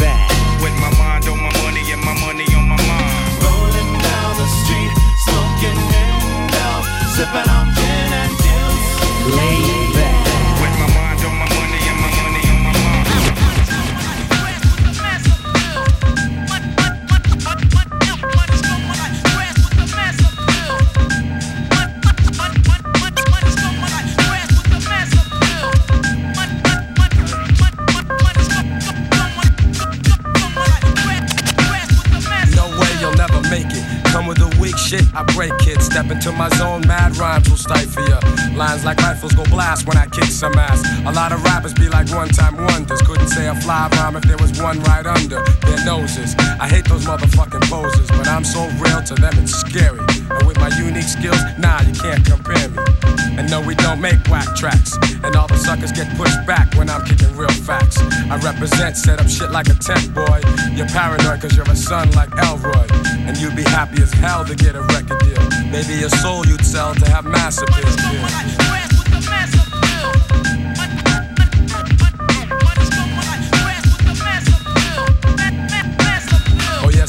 A 43.71 43.87
rhyme 43.95 44.17
if 44.17 44.23
there 44.23 44.35
was 44.35 44.51
one 44.61 44.81
right 44.81 45.05
under 45.05 45.39
their 45.63 45.85
noses. 45.85 46.35
I 46.59 46.67
hate 46.67 46.83
those 46.89 47.05
motherfucking 47.05 47.69
poses, 47.71 48.05
but 48.09 48.27
I'm 48.27 48.43
so 48.43 48.67
real 48.83 49.01
to 49.01 49.15
them 49.15 49.31
it's 49.39 49.53
scary. 49.53 50.03
And 50.29 50.45
with 50.45 50.57
my 50.59 50.67
unique 50.75 51.07
skills, 51.07 51.39
nah, 51.57 51.79
you 51.79 51.93
can't 51.93 52.19
compare 52.25 52.67
me. 52.67 52.83
And 53.39 53.49
no, 53.49 53.61
we 53.61 53.75
don't 53.75 54.01
make 54.01 54.19
whack 54.27 54.57
tracks. 54.57 54.97
And 55.23 55.37
all 55.37 55.47
the 55.47 55.55
suckers 55.55 55.93
get 55.93 56.13
pushed 56.17 56.45
back 56.45 56.75
when 56.75 56.89
I'm 56.89 57.05
kicking 57.05 57.33
real 57.37 57.55
facts. 57.63 57.97
I 58.29 58.35
represent, 58.43 58.97
set 58.97 59.21
up 59.21 59.29
shit 59.29 59.51
like 59.51 59.69
a 59.69 59.75
tent 59.75 60.13
boy. 60.13 60.41
You're 60.75 60.91
paranoid 60.91 61.39
cause 61.39 61.55
you're 61.55 61.71
a 61.71 61.75
son 61.75 62.11
like 62.11 62.35
Elroy. 62.43 62.87
And 63.23 63.37
you'd 63.37 63.55
be 63.55 63.63
happy 63.63 64.01
as 64.03 64.11
hell 64.11 64.43
to 64.43 64.53
get 64.53 64.75
a 64.75 64.81
record 64.81 65.19
deal. 65.23 65.47
Maybe 65.71 65.93
your 65.93 66.09
soul 66.09 66.45
you'd 66.45 66.65
sell 66.65 66.93
to 66.93 67.09
have 67.09 67.23
mass 67.23 67.61
appeal. 67.61 68.60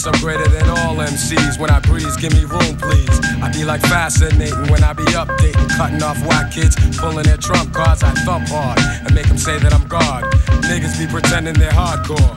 Yes, 0.03 0.15
I'm 0.17 0.21
greater 0.21 0.49
than 0.49 0.69
all 0.69 0.97
MCs. 0.97 1.61
When 1.61 1.71
I 1.71 1.79
breeze, 1.79 2.17
give 2.17 2.33
me 2.33 2.45
room, 2.45 2.77
please. 2.77 3.21
I 3.41 3.53
be 3.53 3.65
like 3.65 3.81
fascinating 3.83 4.67
when 4.67 4.83
I 4.83 4.93
be 4.93 5.05
updating, 5.15 5.69
cutting 5.77 6.03
off 6.03 6.19
white 6.27 6.51
kids, 6.51 6.75
pulling 6.99 7.23
their 7.23 7.37
trump 7.37 7.73
cards. 7.73 8.03
I 8.03 8.11
thump 8.27 8.49
hard 8.49 8.81
and 9.07 9.15
make 9.15 9.29
them 9.29 9.39
say 9.39 9.61
that 9.61 9.73
I'm 9.73 9.87
God. 9.87 10.25
Niggas 10.67 10.99
be 10.99 11.07
pretending 11.07 11.55
they're 11.55 11.71
hardcore. 11.71 12.35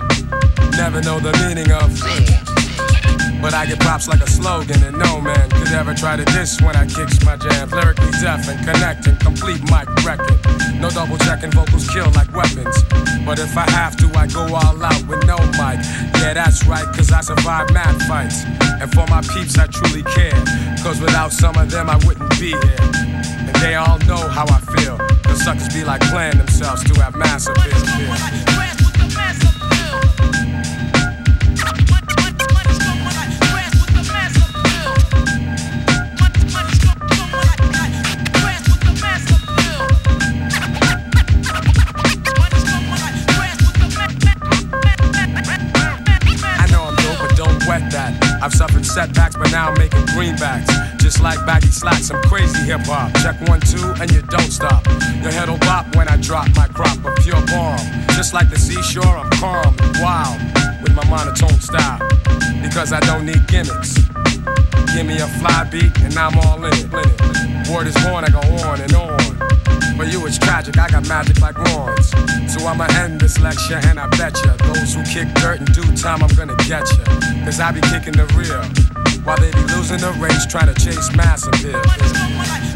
Never 0.78 1.02
know 1.02 1.20
the 1.20 1.34
meaning 1.42 1.72
of. 1.72 1.90
But 3.42 3.56
I 3.56 3.66
get 3.66 3.80
props 3.80 4.08
like 4.08 4.22
a 4.22 4.30
slogan, 4.30 4.84
and 4.84 4.98
no 5.00 5.20
man 5.20 5.50
could 5.50 5.70
ever 5.70 5.96
try 5.96 6.16
to 6.16 6.26
diss 6.26 6.62
when 6.62 6.76
I 6.76 6.86
kicks 6.86 7.24
my 7.26 7.36
jam. 7.36 7.70
Lyrically 7.70 8.12
deaf 8.22 8.48
and 8.48 8.60
connecting, 8.60 9.18
complete 9.18 9.62
mic 9.74 9.90
wrecking. 10.06 10.38
No 10.80 10.92
double 10.92 11.18
checking, 11.18 11.50
vocals 11.50 11.90
kill 11.90 12.12
like 12.12 12.30
weapons. 12.36 12.78
But 13.26 13.40
if 13.40 13.58
I 13.58 13.70
have 13.72 13.98
to, 13.98 14.12
I 14.18 14.28
go 14.28 14.54
all 14.54 14.84
out 14.84 15.08
with 15.08 15.26
no. 15.26 15.38
Yeah, 16.22 16.34
that's 16.34 16.66
right, 16.66 16.86
cause 16.96 17.12
I 17.12 17.22
survive 17.22 17.72
mad 17.74 18.02
fights. 18.04 18.44
And 18.82 18.92
for 18.94 19.06
my 19.08 19.22
peeps, 19.22 19.58
I 19.58 19.68
truly 19.68 20.04
care. 20.04 20.34
Cause 20.84 21.00
without 21.00 21.32
some 21.32 21.56
of 21.58 21.70
them, 21.72 21.90
I 21.90 21.98
wouldn't 22.06 22.30
be 22.40 22.52
here. 22.52 22.78
And 23.48 23.56
they 23.58 23.76
all 23.76 24.00
know 24.00 24.28
how 24.30 24.46
I 24.48 24.60
feel. 24.78 24.98
The 25.24 25.36
suckers 25.36 25.74
be 25.74 25.84
like 25.84 26.02
playing 26.02 26.38
themselves 26.38 26.84
to 26.86 27.02
have 27.02 27.16
mass 27.16 27.48
appeal. 27.48 28.85
I've 48.46 48.54
suffered 48.54 48.86
setbacks, 48.86 49.36
but 49.36 49.50
now 49.50 49.70
I'm 49.70 49.74
making 49.80 50.06
greenbacks. 50.14 50.70
Just 51.00 51.20
like 51.20 51.44
baggy 51.48 51.72
slacks, 51.72 52.12
I'm 52.12 52.22
crazy 52.30 52.60
hip 52.60 52.82
hop. 52.82 53.12
Check 53.24 53.42
one, 53.50 53.60
two, 53.60 53.84
and 54.00 54.12
you 54.12 54.22
don't 54.22 54.52
stop. 54.52 54.86
Your 55.24 55.32
head'll 55.32 55.58
bop 55.58 55.96
when 55.96 56.08
I 56.08 56.18
drop 56.18 56.48
my 56.56 56.68
crop 56.68 57.04
of 57.04 57.16
pure 57.24 57.42
bomb. 57.48 57.80
Just 58.10 58.36
like 58.36 58.52
the 58.52 58.60
seashore, 58.60 59.18
I'm 59.18 59.32
calm 59.32 59.76
and 59.82 59.98
wild 59.98 60.40
with 60.84 60.94
my 60.94 61.04
monotone 61.10 61.60
style. 61.60 61.98
Because 62.62 62.94
I 62.94 63.00
don't 63.00 63.26
need 63.26 63.48
gimmicks. 63.48 63.98
Give 64.94 65.08
me 65.08 65.18
a 65.18 65.28
fly 65.42 65.68
beat, 65.72 65.98
and 66.02 66.16
I'm 66.16 66.38
all 66.38 66.64
in 66.64 66.72
it. 66.72 67.68
Word 67.68 67.88
is 67.88 67.98
born, 68.06 68.26
I 68.26 68.30
go 68.30 68.42
on 68.70 68.80
and 68.80 68.94
on. 68.94 69.15
For 69.96 70.04
you 70.04 70.26
it's 70.26 70.38
tragic, 70.38 70.78
I 70.78 70.90
got 70.90 71.08
magic 71.08 71.40
like 71.40 71.58
wands. 71.58 72.10
So 72.52 72.66
I'ma 72.68 72.86
end 73.00 73.22
this 73.22 73.40
lecture 73.40 73.80
and 73.88 74.00
I 74.00 74.08
bet 74.18 74.36
ya 74.44 74.56
Those 74.58 74.94
who 74.94 75.04
kick 75.04 75.34
dirt 75.36 75.60
in 75.60 75.66
due 75.66 75.96
time 75.96 76.22
I'm 76.22 76.34
gonna 76.36 76.56
get 76.68 76.84
ya. 76.98 77.06
Cause 77.46 77.60
I 77.60 77.72
be 77.72 77.82
kicking 77.82 78.14
the 78.14 78.26
real 78.36 78.64
While 79.24 79.38
they 79.40 79.52
be 79.52 79.64
losing 79.74 80.00
the 80.00 80.12
race 80.20 80.46
trying 80.46 80.74
to 80.74 80.76
chase 80.76 81.10
mass 81.16 81.48
appeal 81.48 82.75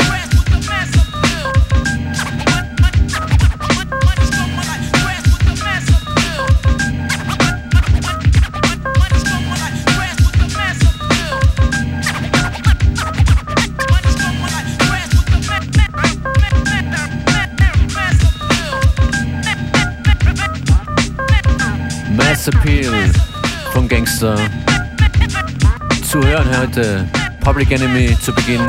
Appeal 22.49 22.91
von 23.73 23.87
Gangster. 23.87 24.35
Zu 26.09 26.19
hören 26.23 26.47
heute 26.57 27.07
Public 27.41 27.69
Enemy 27.69 28.17
zu 28.19 28.33
Beginn 28.33 28.65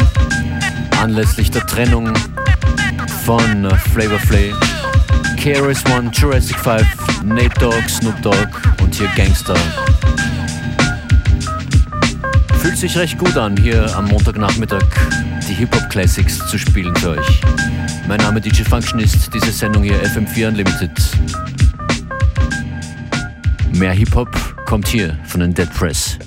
anlässlich 1.01 1.51
der 1.51 1.67
Trennung 1.67 2.13
von 3.25 3.65
äh, 3.65 3.75
Flavor 3.77 4.19
Flay, 4.19 4.53
KRS-One, 5.43 6.11
Jurassic 6.13 6.59
5, 6.59 6.87
Nate 7.25 7.59
Dogg, 7.59 7.89
Snoop 7.89 8.21
Dogg 8.21 8.51
und 8.83 8.95
hier 8.95 9.09
Gangster. 9.17 9.57
Fühlt 12.59 12.77
sich 12.77 12.99
recht 12.99 13.17
gut 13.19 13.37
an, 13.39 13.57
hier 13.57 13.97
am 13.97 14.07
Montagnachmittag 14.09 14.85
die 15.49 15.55
Hip-Hop-Classics 15.55 16.47
zu 16.49 16.59
spielen 16.59 16.95
für 16.97 17.11
euch. 17.11 17.41
Mein 18.07 18.19
Name 18.19 18.41
ist 18.41 18.47
DJ 18.47 18.63
Functionist, 18.63 19.33
diese 19.33 19.53
Sendung 19.53 19.85
hier 19.85 20.03
FM4 20.03 20.49
Unlimited. 20.49 20.93
Mehr 23.73 23.93
Hip-Hop 23.93 24.29
kommt 24.67 24.89
hier 24.89 25.19
von 25.27 25.41
den 25.41 25.55
Dead 25.55 25.73
Press. 25.73 26.19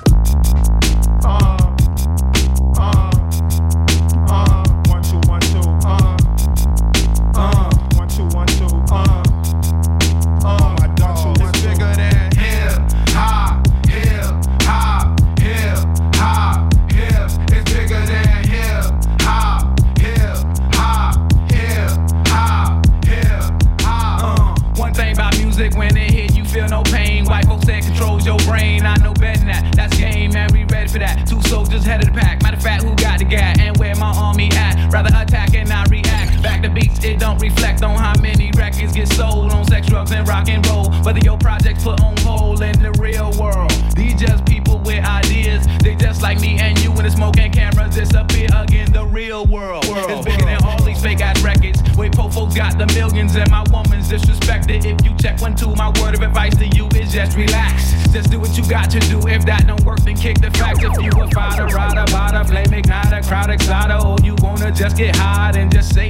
you 58.63 58.69
got 58.69 58.89
to 58.91 58.99
do. 58.99 59.27
If 59.27 59.45
that 59.45 59.67
don't 59.67 59.83
work, 59.85 59.99
then 60.01 60.15
kick 60.15 60.39
the 60.39 60.49
fuck. 60.51 60.77
If 60.77 61.01
you 61.03 61.11
a 61.21 61.27
fighter, 61.31 61.65
rider, 61.67 62.05
bada, 62.11 62.47
blame, 62.47 62.73
ignite 62.73 63.13
a 63.13 63.27
crowd, 63.27 63.49
excited, 63.49 64.03
or 64.05 64.17
you 64.23 64.35
wanna 64.39 64.71
just 64.71 64.97
get 64.97 65.15
hot 65.15 65.55
and 65.55 65.71
just 65.71 65.93
say 65.93 66.07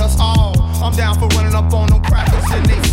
us 0.00 0.18
all. 0.18 0.54
I'm 0.82 0.94
down 0.94 1.18
for 1.18 1.28
running 1.36 1.54
up 1.54 1.72
on 1.72 1.88
them 1.88 2.02
crackers 2.02 2.44
and 2.50 2.64
they 2.66 2.89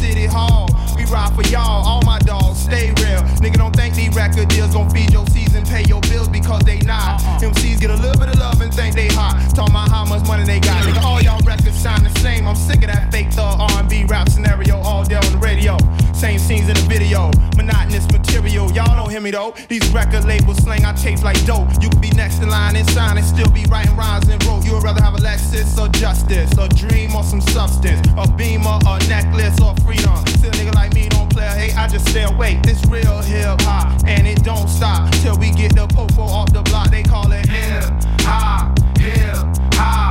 we 0.98 1.06
ride 1.06 1.34
for 1.36 1.44
y'all, 1.50 1.86
all 1.88 2.02
my 2.04 2.20
dogs, 2.20 2.60
stay 2.60 2.90
real. 3.04 3.22
Nigga, 3.42 3.58
don't 3.58 3.76
think 3.76 3.96
these 3.96 4.16
record 4.16 4.48
deals 4.50 4.74
gon' 4.74 4.90
feed 4.90 5.12
your 5.12 5.26
season, 5.28 5.64
pay 5.66 5.84
your 5.84 6.02
bills 6.02 6.28
because 6.28 6.62
they 6.64 6.80
not. 6.80 7.22
Uh-uh. 7.22 7.40
MCs 7.40 7.80
get 7.80 7.92
a 7.92 7.96
little 7.96 8.20
bit 8.20 8.30
of 8.30 8.40
love 8.40 8.62
and 8.62 8.74
think 8.74 8.96
they 8.96 9.08
hot. 9.08 9.38
Talking 9.54 9.74
about 9.74 9.90
how 9.90 10.06
much 10.06 10.28
money 10.28 10.44
they 10.44 10.60
got. 10.60 10.84
Nigga, 10.84 11.04
all 11.04 11.22
y'all 11.22 11.42
records 11.46 11.78
sound 11.80 12.06
the 12.06 12.20
same. 12.20 12.48
I'm 12.48 12.56
sick 12.56 12.78
of 12.84 12.88
that 12.88 13.12
fake 13.12 13.32
thug 13.32 13.60
R&B 13.60 14.06
rap 14.06 14.30
scenario 14.30 14.78
all 14.78 15.04
day 15.04 15.16
on 15.16 15.32
the 15.32 15.38
radio. 15.38 15.78
Same 16.14 16.40
scenes 16.40 16.68
in 16.68 16.74
the 16.74 16.88
video, 16.90 17.30
monotonous 17.56 18.08
material. 18.12 18.72
Y'all 18.72 18.96
don't 18.96 19.12
hear 19.12 19.22
me 19.22 19.30
though. 19.30 19.54
These 19.70 19.88
record 19.94 20.26
labels 20.26 20.58
slang 20.58 20.84
I 20.84 20.94
chase 20.94 21.22
like 21.22 21.38
dope. 21.46 21.70
You 21.80 21.90
could 21.90 22.02
be 22.02 22.10
next 22.12 22.42
in 22.42 22.50
line 22.50 22.76
and 22.76 22.90
sign 22.90 23.18
and 23.18 23.26
still 23.26 23.52
be 23.52 23.66
writing 23.66 23.96
rhymes 23.96 24.28
and 24.28 24.44
rope. 24.46 24.66
You 24.66 24.74
would 24.74 24.84
rather 24.84 25.04
have 25.04 25.14
a 25.14 25.20
Lexus 25.20 25.78
or 25.78 25.88
justice, 25.90 26.52
a 26.58 26.68
dream 26.70 27.16
or 27.16 27.24
some 27.24 27.42
substance, 27.42 28.02
a 28.18 28.28
beamer, 28.32 28.80
a 28.88 28.98
necklace 29.08 29.62
or 29.62 29.76
freedom. 29.86 30.17
See 30.26 30.48
a 30.48 30.52
nigga 30.52 30.76
like 30.76 30.94
me 30.94 31.10
don't 31.10 31.30
play 31.30 31.46
Hey, 31.46 31.72
I 31.74 31.88
just 31.88 32.10
stay 32.10 32.24
away. 32.24 32.60
This 32.64 32.84
real 32.86 33.22
hip 33.22 33.62
hop, 33.62 34.04
and 34.06 34.28
it 34.28 34.44
don't 34.44 34.68
stop 34.68 35.12
till 35.22 35.38
we 35.38 35.52
get 35.52 35.76
the 35.76 35.88
popo 35.88 36.24
off 36.24 36.52
the 36.54 36.62
block. 36.62 36.90
They 36.90 37.04
call 37.04 37.32
it 37.32 37.48
hip 37.48 37.84
hop, 38.22 38.78
hip 38.98 39.38
hop. 39.74 40.07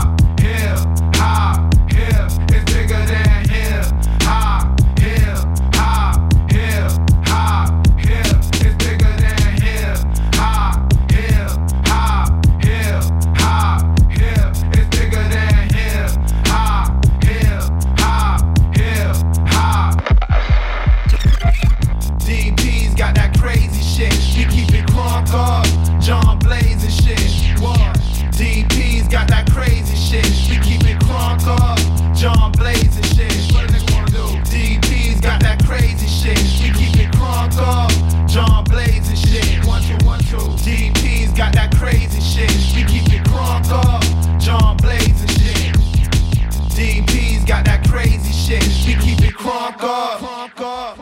Fuck 49.79 49.85
off. 49.85 50.21
Fuck 50.21 50.61
off. 50.63 50.97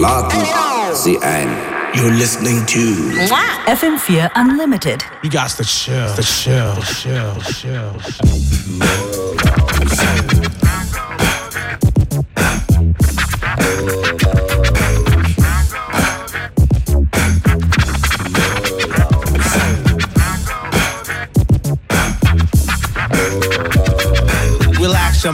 Laden 0.00 0.94
sie 0.94 1.18
ein. 1.18 1.69
You're 1.94 2.12
listening 2.12 2.64
to 2.66 2.78
FM4 3.66 4.30
Unlimited. 4.36 5.02
You 5.24 5.30
got 5.30 5.50
the 5.50 5.64
chill, 5.64 6.14
the 6.14 6.22
chill, 6.22 6.76
chill, 6.82 7.34
chill. 7.42 9.09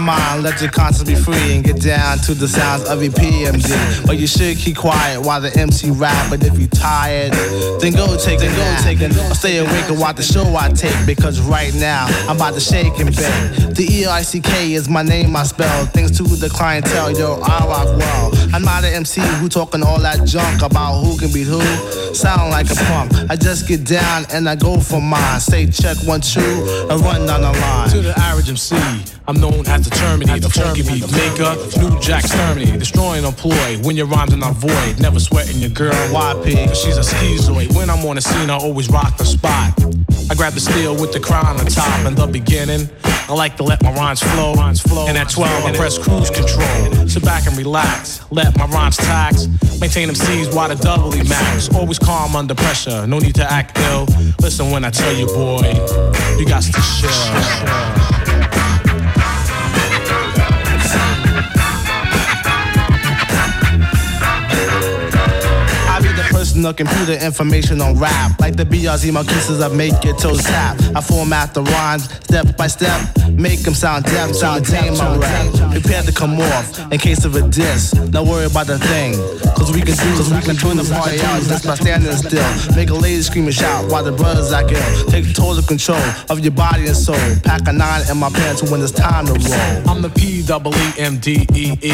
mind, 0.06 0.44
let 0.44 0.60
your 0.60 0.70
conscience 0.70 1.02
be 1.02 1.16
free 1.16 1.54
and 1.54 1.64
get 1.64 1.82
down 1.82 2.18
to 2.18 2.34
the 2.34 2.46
sounds 2.46 2.88
of 2.88 3.02
your 3.02 3.12
PMD. 3.12 4.06
But 4.06 4.18
you 4.18 4.28
should 4.28 4.56
keep 4.56 4.76
quiet 4.76 5.20
while 5.20 5.40
the 5.40 5.52
MC 5.58 5.90
rap. 5.90 6.30
But 6.30 6.44
if 6.44 6.58
you 6.58 6.68
tired, 6.68 7.32
then 7.80 7.92
go 7.92 8.16
take 8.16 8.40
a 8.40 8.46
go 8.46 8.76
take 8.82 9.00
a 9.00 9.06
or 9.06 9.34
stay 9.34 9.58
awake 9.58 9.88
and 9.88 9.98
watch 9.98 10.16
the 10.16 10.22
show 10.22 10.46
I 10.54 10.68
take. 10.68 10.94
Because 11.04 11.40
right 11.40 11.74
now 11.74 12.06
I'm 12.28 12.36
about 12.36 12.54
to 12.54 12.60
shake 12.60 12.98
and 13.00 13.10
bake. 13.10 13.74
The 13.74 13.86
E 13.90 14.06
I 14.06 14.22
C 14.22 14.40
K 14.40 14.74
is 14.74 14.88
my 14.88 15.02
name 15.02 15.34
I 15.34 15.42
spell. 15.42 15.86
Thanks 15.86 16.16
to 16.18 16.22
the 16.22 16.48
clientele, 16.48 17.10
yo, 17.18 17.40
I 17.42 17.66
rock 17.66 17.88
well. 17.98 18.30
I'm 18.54 18.62
not 18.62 18.84
an 18.84 18.94
MC 18.94 19.20
who 19.40 19.48
talking 19.48 19.82
all 19.82 20.00
that 20.00 20.24
junk 20.24 20.62
about 20.62 21.02
who 21.02 21.18
can 21.18 21.32
beat 21.32 21.48
who 21.48 21.60
sound 22.16 22.50
like 22.50 22.70
a 22.70 22.74
pump. 22.74 23.12
I 23.28 23.36
just 23.36 23.68
get 23.68 23.84
down 23.84 24.24
and 24.32 24.48
I 24.48 24.56
go 24.56 24.80
for 24.80 25.00
mine. 25.00 25.40
Say 25.40 25.66
check 25.66 25.96
one, 26.04 26.20
two, 26.20 26.40
and 26.90 27.00
run 27.02 27.26
down 27.26 27.42
the 27.42 27.52
line. 27.52 27.88
To 27.90 28.00
the 28.00 28.18
average 28.18 28.48
MC, 28.48 28.76
I'm 29.28 29.38
known 29.38 29.66
as 29.66 29.84
the 29.84 29.90
Terminator. 29.90 30.40
The 30.40 30.50
funky 30.50 30.82
beat 30.82 31.04
maker, 31.12 31.52
new 31.78 32.00
Jack 32.00 32.24
Terminator. 32.24 32.78
Destroying 32.78 33.24
employ 33.24 33.78
when 33.84 33.96
your 33.96 34.06
rhymes 34.06 34.32
are 34.32 34.38
not 34.38 34.54
void. 34.54 35.00
Never 35.00 35.20
sweating 35.20 35.58
your 35.58 35.70
girl, 35.70 35.92
YP, 35.92 36.74
she's 36.74 36.96
a 36.96 37.02
schizoid. 37.02 37.74
When 37.76 37.90
I'm 37.90 38.04
on 38.06 38.16
the 38.16 38.22
scene, 38.22 38.50
I 38.50 38.56
always 38.56 38.88
rock 38.88 39.16
the 39.18 39.24
spot. 39.24 39.74
I 40.30 40.34
grab 40.34 40.54
the 40.54 40.60
steel 40.60 40.94
with 40.94 41.12
the 41.12 41.20
crown 41.20 41.60
on 41.60 41.66
top 41.66 42.06
in 42.06 42.14
the 42.14 42.26
beginning. 42.26 42.88
I 43.28 43.34
like 43.34 43.56
to 43.56 43.64
let 43.64 43.82
my 43.82 43.92
rhymes 43.92 44.22
flow. 44.22 44.54
And 45.08 45.18
at 45.18 45.28
12, 45.28 45.64
I 45.64 45.76
press 45.76 45.98
cruise 45.98 46.30
control. 46.30 47.08
Sit 47.08 47.24
back 47.24 47.46
and 47.46 47.56
relax. 47.56 48.20
Let 48.30 48.56
my 48.56 48.66
rhymes 48.66 48.96
tax. 48.96 49.48
Maintain 49.80 50.06
them 50.06 50.14
C's 50.14 50.54
while 50.54 50.68
the 50.68 50.76
doubly 50.76 51.22
max. 51.28 51.68
Always 51.74 51.98
calm 51.98 52.36
under 52.36 52.54
pressure. 52.54 53.06
No 53.06 53.18
need 53.18 53.34
to 53.34 53.52
act 53.52 53.78
ill. 53.78 54.06
Listen 54.40 54.70
when 54.70 54.84
I 54.84 54.90
tell 54.90 55.12
you, 55.12 55.26
boy, 55.26 55.62
you 56.38 56.46
got 56.46 56.62
to 56.62 56.72
chill. 56.72 58.15
Personal 66.46 66.72
computer 66.72 67.14
information 67.24 67.80
on 67.80 67.98
rap. 67.98 68.38
Like 68.38 68.54
the 68.54 68.64
BRZ 68.64 69.12
Marquises 69.12 69.60
I 69.60 69.68
make 69.68 70.04
your 70.04 70.16
toes 70.16 70.44
tap. 70.44 70.78
I 70.94 71.00
format 71.00 71.52
the 71.54 71.62
rhymes 71.62 72.04
step 72.22 72.56
by 72.56 72.68
step. 72.68 73.00
Make 73.32 73.62
them 73.62 73.74
sound 73.74 74.04
deaf, 74.04 74.32
sound 74.32 74.64
tame 74.64 74.96
my 74.96 75.16
rap. 75.16 75.72
Prepare 75.72 76.02
to 76.02 76.12
come 76.12 76.38
off 76.38 76.92
in 76.92 76.98
case 76.98 77.24
of 77.24 77.34
a 77.34 77.42
diss. 77.48 77.90
Don't 77.90 78.28
worry 78.28 78.46
about 78.46 78.68
the 78.68 78.78
thing. 78.78 79.14
Cause 79.58 79.72
we 79.74 79.80
can 79.82 79.96
do, 79.96 80.08
cause 80.14 80.32
we 80.32 80.40
can 80.40 80.54
turn 80.54 80.76
the 80.76 80.86
party 80.86 81.20
out 81.20 81.42
just 81.42 81.66
by 81.66 81.74
standing 81.74 82.12
still. 82.12 82.76
Make 82.76 82.90
a 82.90 82.94
lady 82.94 83.22
scream 83.22 83.46
and 83.46 83.54
shout 83.54 83.90
while 83.90 84.04
the 84.04 84.12
brothers 84.12 84.52
act 84.52 84.70
ill. 84.70 85.10
Take 85.10 85.26
total 85.34 85.62
control 85.62 86.06
of 86.30 86.40
your 86.40 86.52
body 86.52 86.86
and 86.86 86.96
soul. 86.96 87.18
Pack 87.42 87.66
a 87.66 87.72
nine 87.72 88.02
in 88.08 88.18
my 88.18 88.30
pants 88.30 88.62
when 88.70 88.80
it's 88.82 88.92
time 88.92 89.26
to 89.26 89.32
roll. 89.32 89.90
I'm 89.90 90.00
the 90.00 90.10
P 90.10 90.46
double 90.46 90.74
E 90.74 90.92
M 90.98 91.18
D 91.18 91.44
E 91.54 91.74
E. 91.82 91.92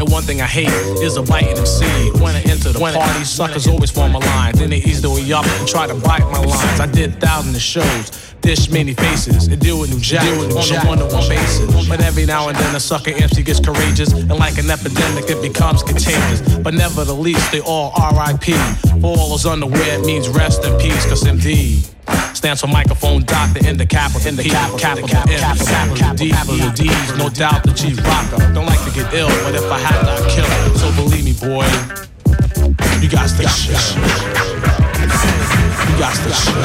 And 0.00 0.08
one 0.08 0.22
thing 0.22 0.40
I 0.40 0.46
hate 0.46 0.72
is 1.04 1.16
a 1.16 1.22
biting 1.22 1.58
MC. 1.58 1.84
When 2.22 2.34
I 2.34 2.40
enter 2.48 2.72
the 2.72 2.78
party, 2.80 3.24
suckers 3.24 3.66
always 3.66 3.89
form 3.90 4.14
a 4.14 4.18
line. 4.18 4.54
Then 4.54 4.70
they 4.70 4.78
ease 4.78 5.02
the 5.02 5.10
way 5.10 5.32
up 5.32 5.46
and 5.46 5.68
try 5.68 5.86
to 5.86 5.94
bite 5.94 6.24
my 6.30 6.40
lines. 6.40 6.80
I 6.80 6.86
did 6.86 7.20
thousands 7.20 7.56
of 7.56 7.62
shows, 7.62 8.34
dish 8.40 8.70
many 8.70 8.94
faces, 8.94 9.48
and 9.48 9.60
deal 9.60 9.80
with 9.80 9.90
new 9.90 10.00
jack 10.00 10.26
on 10.38 10.50
a 10.50 10.86
one-to-one 10.86 11.28
basis. 11.28 11.88
But 11.88 12.00
every 12.00 12.26
now 12.26 12.48
and 12.48 12.56
then 12.56 12.74
a 12.74 12.80
sucker 12.80 13.10
MC 13.10 13.42
gets 13.42 13.60
courageous, 13.60 14.12
and 14.12 14.30
like 14.30 14.58
an 14.58 14.70
epidemic, 14.70 15.28
it 15.28 15.42
becomes 15.42 15.82
contagious. 15.82 16.40
But 16.58 16.74
never 16.74 17.04
the 17.04 17.14
least, 17.14 17.50
they 17.52 17.60
all 17.60 17.92
R.I.P. 17.96 18.52
For 19.00 19.06
all 19.06 19.30
those 19.30 19.46
unaware, 19.46 19.98
it 19.98 20.04
means 20.04 20.28
rest 20.28 20.64
in 20.64 20.78
peace, 20.78 21.06
cause 21.06 21.24
MD 21.24 21.90
stands 22.34 22.60
for 22.60 22.68
microphone 22.68 23.22
doctor 23.24 23.66
in 23.68 23.76
the 23.76 23.86
capital 23.86 24.26
in 24.26 24.36
the 24.36 24.42
capital 24.42 24.78
capital 24.78 25.08
capital 25.08 25.66
capital 25.96 26.14
D 26.16 26.30
capital 26.30 26.70
D's 26.70 27.18
no 27.18 27.28
doubt 27.28 27.62
the 27.64 27.72
G 27.72 27.92
rocker 28.02 28.38
don't 28.54 28.66
like 28.66 28.82
to 28.84 28.90
get 28.92 29.12
ill 29.12 29.28
but 29.44 29.54
if 29.54 29.70
I 29.70 29.78
had 29.78 30.00
to 30.04 30.10
I'd 30.10 30.30
kill 30.30 30.76
so 30.76 30.90
believe 30.96 31.24
me 31.24 31.34
boy 31.34 31.66
you 33.00 33.08
got 33.08 33.28
to 33.28 33.48
shit. 33.48 33.96
You 35.88 35.96
got 35.98 36.14
to 36.16 36.30
shit. 36.32 36.56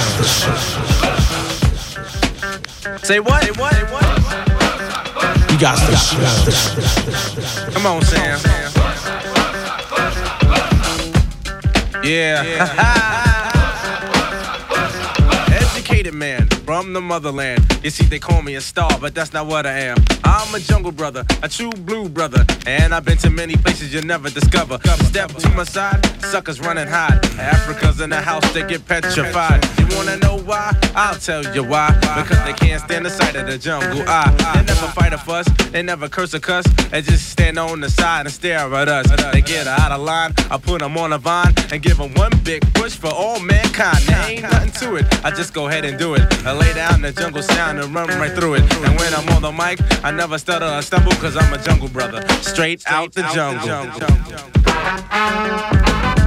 Say 3.06 3.20
what? 3.20 3.44
Say 3.44 3.52
what? 3.52 3.74
Say 3.74 3.84
what? 3.92 4.06
You 5.52 5.58
got 5.60 5.78
to 5.78 5.96
shit. 5.96 6.34
Come 7.74 7.86
on, 7.86 8.02
Sam. 8.04 8.40
Yeah. 12.04 12.44
Educated 15.52 16.14
man 16.14 16.45
from 16.76 16.92
the 16.92 17.00
motherland. 17.00 17.66
You 17.84 17.90
see, 17.90 18.04
they 18.04 18.20
call 18.20 18.42
me 18.42 18.56
a 18.56 18.60
star, 18.60 18.90
but 19.00 19.16
that's 19.16 19.32
not 19.32 19.46
what 19.46 19.66
I 19.66 19.80
am. 19.92 19.96
I'm 20.26 20.54
a 20.54 20.60
jungle 20.60 20.92
brother, 20.92 21.24
a 21.42 21.48
true 21.48 21.70
blue 21.70 22.10
brother, 22.10 22.46
and 22.68 22.94
I've 22.94 23.06
been 23.06 23.18
to 23.20 23.30
many 23.30 23.56
places 23.56 23.94
you'll 23.94 24.04
never 24.06 24.30
discover. 24.30 24.78
Step 25.06 25.30
to 25.30 25.50
my 25.52 25.64
side, 25.64 26.06
suckers 26.22 26.60
running 26.60 26.88
high. 26.88 27.18
Africa's 27.40 28.02
in 28.02 28.10
the 28.10 28.20
house, 28.20 28.44
they 28.52 28.68
get 28.68 28.86
petrified. 28.86 29.64
You 29.80 29.88
wanna 29.96 30.18
know 30.18 30.40
why? 30.40 30.74
I'll 30.96 31.16
tell 31.16 31.46
you 31.56 31.64
why. 31.64 31.92
Because 32.02 32.44
they 32.44 32.52
can't 32.52 32.82
stand 32.82 33.06
the 33.06 33.10
sight 33.10 33.38
of 33.38 33.48
the 33.48 33.58
jungle. 33.58 34.04
I, 34.06 34.30
they 34.56 34.66
never 34.66 34.88
fight 34.88 35.14
a 35.14 35.18
fuss, 35.18 35.48
they 35.72 35.82
never 35.82 36.10
curse 36.10 36.34
a 36.34 36.42
cuss, 36.42 36.66
they 36.92 37.02
just 37.02 37.30
stand 37.30 37.58
on 37.58 37.80
the 37.80 37.90
side 37.90 38.26
and 38.26 38.34
stare 38.34 38.74
at 38.74 38.90
us. 38.90 39.08
They 39.32 39.42
get 39.42 39.66
out 39.66 39.94
of 39.94 40.02
line, 40.02 40.34
I 40.52 40.58
put 40.58 40.80
them 40.80 40.98
on 40.98 41.14
a 41.14 41.18
vine 41.18 41.54
and 41.72 41.82
give 41.82 41.98
them 42.00 42.14
one 42.16 42.34
big 42.44 42.62
push 42.74 42.96
for 42.98 43.14
all 43.14 43.40
mankind. 43.40 44.00
There 44.00 44.30
ain't 44.30 44.42
nothing 44.42 44.72
to 44.82 44.96
it, 44.98 45.06
I 45.24 45.32
just 45.32 45.54
go 45.54 45.68
ahead 45.68 45.86
and 45.86 45.98
do 45.98 46.16
it. 46.16 46.24
I 46.66 46.68
lay 46.68 46.74
down 46.74 47.02
the 47.02 47.12
jungle 47.12 47.44
sound 47.44 47.80
and 47.80 47.94
run 47.94 48.08
right 48.08 48.32
through 48.32 48.56
it. 48.56 48.62
And 48.62 48.98
when 48.98 49.14
I'm 49.14 49.30
on 49.30 49.42
the 49.42 49.52
mic, 49.52 49.80
I 50.04 50.12
never 50.12 50.38
stutter 50.38 50.66
or 50.66 50.82
stumble 50.82 51.12
cause 51.14 51.38
I'm 51.38 51.54
a 51.54 51.62
jungle 51.62 51.90
brother. 51.90 52.28
Straight 52.42 52.84
out 52.88 53.14
the 53.14 53.22
jungle. 53.34 53.92
Cool 53.92 54.66
and 55.12 56.25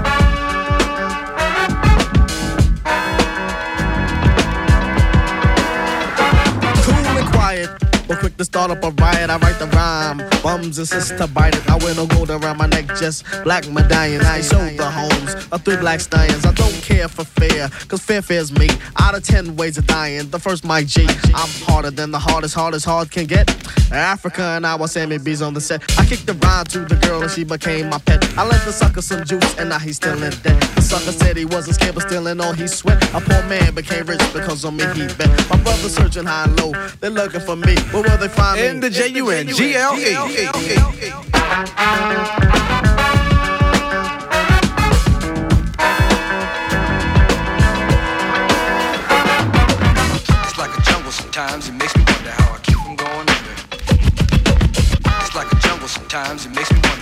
But 8.08 8.20
quick 8.20 8.38
to 8.38 8.44
start 8.44 8.70
up 8.70 8.82
a 8.82 8.90
riot, 9.02 9.28
I 9.28 9.36
write 9.36 9.58
the 9.58 9.66
rhyme. 9.66 10.18
Bums 10.42 10.78
insist 10.78 11.18
to 11.18 11.26
bite 11.26 11.54
it. 11.54 11.68
I 11.68 11.76
wear 11.76 11.94
no 11.94 12.06
gold 12.06 12.30
around 12.30 12.56
my 12.56 12.66
neck, 12.66 12.86
just 12.98 13.22
black 13.44 13.68
medallions. 13.68 14.24
I 14.24 14.40
show 14.40 14.64
the 14.76 14.90
homes 14.90 15.34
of 15.52 15.62
three 15.62 15.76
black 15.76 16.00
stallions. 16.00 16.46
I 16.46 16.52
don't 16.52 16.72
care 16.82 17.06
for 17.06 17.24
fair, 17.24 17.68
cause 17.86 18.00
fair 18.00 18.22
fair's 18.22 18.50
me. 18.50 18.68
Out 18.98 19.14
of 19.14 19.24
ten 19.24 19.56
ways 19.56 19.76
of 19.76 19.86
dying, 19.86 20.30
the 20.30 20.38
first 20.38 20.64
Mike 20.64 20.86
G. 20.86 21.06
I'm 21.34 21.50
harder 21.68 21.90
than 21.90 22.10
the 22.10 22.18
hardest, 22.18 22.54
hardest 22.54 22.86
hard 22.86 23.10
can 23.10 23.26
get. 23.26 23.46
Africa 23.92 24.42
and 24.42 24.66
I 24.66 24.74
was 24.74 24.92
Sammy 24.92 25.18
B's 25.18 25.42
on 25.42 25.54
the 25.54 25.60
set. 25.60 25.82
I 25.98 26.06
kicked 26.06 26.26
the 26.26 26.34
rhyme 26.34 26.64
to 26.66 26.80
the 26.80 26.96
girl 26.96 27.22
and 27.22 27.30
she 27.30 27.44
became 27.44 27.88
my 27.88 27.98
pet. 27.98 28.24
I 28.38 28.46
lent 28.46 28.64
the 28.64 28.72
sucker 28.72 29.02
some 29.02 29.24
juice 29.24 29.58
and 29.58 29.68
now 29.70 29.78
he's 29.78 29.96
still 29.96 30.22
in 30.22 30.30
debt. 30.42 30.60
The 30.74 30.82
sucker 30.82 31.12
said 31.12 31.36
he 31.36 31.44
wasn't 31.44 31.76
scared 31.76 31.94
but 31.94 32.04
still 32.04 32.26
in 32.26 32.40
all 32.40 32.52
he 32.52 32.66
sweat. 32.66 33.02
A 33.14 33.20
poor 33.20 33.42
man 33.44 33.74
became 33.74 34.06
rich 34.06 34.20
because 34.32 34.64
on 34.64 34.76
me 34.76 34.84
he 34.94 35.06
bet. 35.14 35.28
My 35.48 35.56
brother 35.56 35.88
searching 35.88 36.24
high 36.24 36.44
and 36.44 36.60
low, 36.60 36.72
they're 37.00 37.10
looking 37.10 37.40
for 37.40 37.56
me. 37.56 37.76
Where 37.98 38.10
will 38.10 38.18
they 38.18 38.28
find 38.28 38.60
me? 38.60 38.66
In 38.68 38.78
the 38.78 38.90
J-U-N-G-L-E. 38.90 40.02
It's 50.44 50.58
like 50.58 50.78
a 50.78 50.82
jungle 50.82 51.10
sometimes, 51.10 51.68
it 51.68 51.72
makes 51.72 51.96
me 51.96 52.04
wonder 52.06 52.30
how 52.30 52.54
I 52.54 52.58
keep 52.62 52.76
from 52.76 52.94
going 52.94 53.10
under. 53.18 53.54
It's 55.20 55.34
like 55.34 55.50
a 55.52 55.56
jungle 55.56 55.88
sometimes, 55.88 56.46
it 56.46 56.54
makes 56.54 56.70
me 56.70 56.78
wonder 56.84 56.97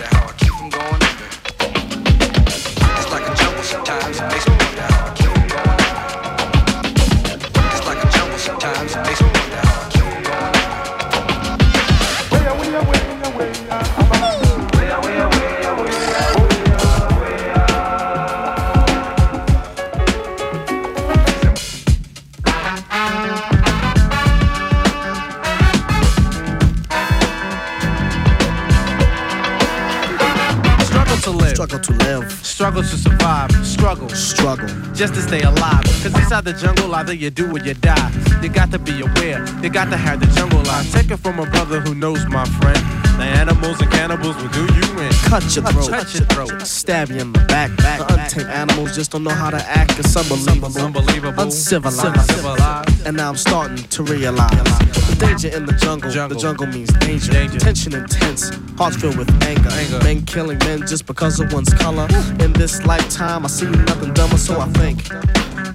Just 34.96 35.12
to 35.12 35.20
stay 35.20 35.42
alive. 35.42 35.84
Cause 35.84 36.06
inside 36.06 36.44
the 36.44 36.54
jungle, 36.54 36.94
either 36.94 37.12
you 37.12 37.28
do 37.28 37.54
or 37.54 37.58
you 37.58 37.74
die. 37.74 38.10
You 38.42 38.48
got 38.48 38.70
to 38.70 38.78
be 38.78 39.02
aware. 39.02 39.44
You 39.62 39.68
got 39.68 39.90
to 39.90 39.96
have 39.96 40.20
the 40.20 40.26
jungle 40.28 40.62
life. 40.62 40.90
Take 40.90 41.10
it 41.10 41.18
from 41.18 41.38
a 41.38 41.44
brother 41.44 41.80
who 41.80 41.94
knows 41.94 42.26
my 42.28 42.46
friend. 42.46 42.78
The 43.18 43.24
animals 43.24 43.78
and 43.82 43.90
cannibals 43.90 44.36
will 44.36 44.48
do 44.48 44.62
you 44.62 45.00
in. 45.00 45.12
Cut 45.28 45.42
your 45.54 45.66
throat. 45.66 45.90
Cut 45.90 46.14
your 46.14 46.24
throat. 46.24 46.62
Stab 46.62 47.10
you 47.10 47.18
in 47.18 47.32
the 47.32 47.40
back. 47.40 47.76
back 47.76 48.08
the 48.08 48.22
untamed 48.22 48.48
animals 48.48 48.94
just 48.94 49.10
don't 49.12 49.24
know 49.24 49.30
how 49.30 49.50
to 49.50 49.62
act. 49.68 49.98
It's 49.98 50.16
unbelievable. 50.16 50.80
Unbelievable. 50.80 51.42
Uncivilized. 51.42 52.30
Civilized. 52.30 53.06
And 53.06 53.18
now 53.18 53.28
I'm 53.28 53.36
starting 53.36 53.76
to 53.76 54.02
realize 54.02 55.05
danger 55.18 55.48
in 55.48 55.66
the 55.66 55.72
jungle. 55.72 56.10
The 56.10 56.36
jungle 56.36 56.66
means 56.66 56.92
danger. 56.94 57.32
Danger. 57.32 57.58
Tension 57.58 57.94
intense. 57.94 58.50
Hearts 58.76 58.96
filled 58.96 59.16
with 59.16 59.30
anger. 59.42 59.70
Anger. 59.70 59.98
Men 60.04 60.24
killing 60.24 60.58
men 60.58 60.86
just 60.86 61.06
because 61.06 61.40
of 61.40 61.52
one's 61.52 61.72
color. 61.74 62.06
In 62.40 62.52
this 62.52 62.84
lifetime, 62.84 63.44
I 63.44 63.48
see 63.48 63.66
nothing 63.66 64.12
dumber, 64.14 64.38
so 64.38 64.60
I 64.60 64.68
think. 64.72 65.08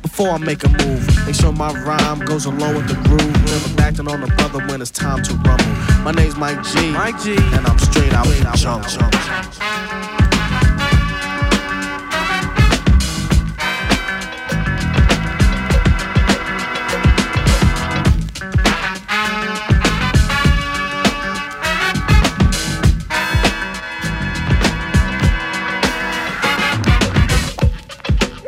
Before 0.01 0.30
I 0.30 0.38
make 0.38 0.63
a 0.63 0.69
move, 0.69 1.25
make 1.25 1.36
sure 1.36 1.51
my 1.51 1.73
rhyme 1.84 2.19
goes 2.19 2.45
along 2.45 2.75
with 2.75 2.88
the 2.88 2.95
groove. 3.08 3.34
Never 3.45 3.82
acting 3.82 4.08
on 4.08 4.23
a 4.23 4.27
brother 4.36 4.60
when 4.67 4.82
it's 4.82 4.91
time 4.91 5.23
to 5.23 5.34
rumble. 5.34 6.04
My 6.04 6.12
name's 6.12 6.36
Mike 6.36 6.63
G. 6.63 6.91
Mike 6.91 7.19
G. 7.21 7.36
And 7.36 7.65
I'm 7.65 7.80
straight 7.80 8.13
out 8.13 8.25
the 8.25 8.51
jungle. 8.56 10.11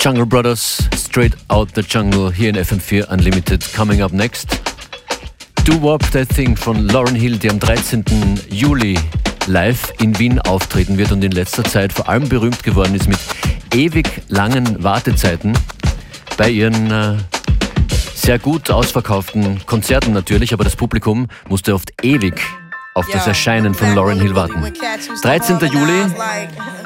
Jungle 0.03 0.25
Brothers, 0.25 0.89
straight 0.95 1.33
out 1.49 1.73
the 1.75 1.81
jungle 1.81 2.29
here 2.29 2.49
in 2.49 2.55
FM4 2.55 3.09
Unlimited. 3.09 3.63
Coming 3.73 4.01
up 4.01 4.11
next, 4.11 4.49
Do 5.63 5.77
Wop 5.77 6.01
That 6.11 6.27
Thing 6.27 6.57
von 6.57 6.89
Lauren 6.89 7.15
Hill, 7.15 7.37
die 7.37 7.49
am 7.49 7.57
13. 7.57 8.03
Juli 8.49 8.99
live 9.47 9.93
in 10.01 10.19
Wien 10.19 10.39
auftreten 10.39 10.97
wird 10.97 11.13
und 11.13 11.23
in 11.23 11.31
letzter 11.31 11.63
Zeit 11.63 11.93
vor 11.93 12.09
allem 12.09 12.27
berühmt 12.27 12.63
geworden 12.63 12.93
ist 12.95 13.07
mit 13.07 13.17
ewig 13.73 14.05
langen 14.27 14.83
Wartezeiten 14.83 15.57
bei 16.35 16.49
ihren 16.49 16.91
äh, 16.91 17.15
sehr 18.13 18.39
gut 18.39 18.71
ausverkauften 18.71 19.65
Konzerten 19.65 20.11
natürlich, 20.11 20.51
aber 20.51 20.65
das 20.65 20.75
Publikum 20.75 21.29
musste 21.47 21.73
oft 21.73 21.93
ewig 22.03 22.41
auf 22.93 23.07
das 23.09 23.25
Erscheinen 23.25 23.73
von 23.73 23.95
Lauren 23.95 24.19
Hill 24.19 24.35
warten. 24.35 24.73
13. 25.21 25.59
Juli. 25.59 26.03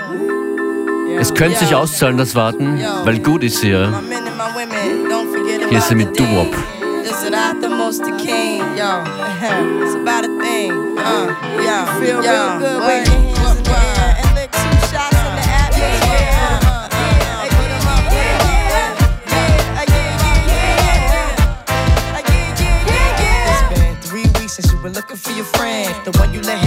Es 1.19 1.33
könnte 1.33 1.59
sich 1.59 1.73
auszahlen, 1.73 2.17
das 2.17 2.35
Warten, 2.35 2.79
weil 3.03 3.19
gut 3.19 3.43
ist 3.43 3.61
hier. 3.61 4.01
Hier 5.69 5.77
ist 5.77 5.87
sie 5.89 5.95
mit 5.95 6.19
Duop. 6.19 6.55
Looking 24.97 25.17
for 25.17 25.31
your 25.33 25.45
friend, 25.45 25.93
the 26.05 26.11
one 26.19 26.33
you 26.33 26.41
let 26.41 26.66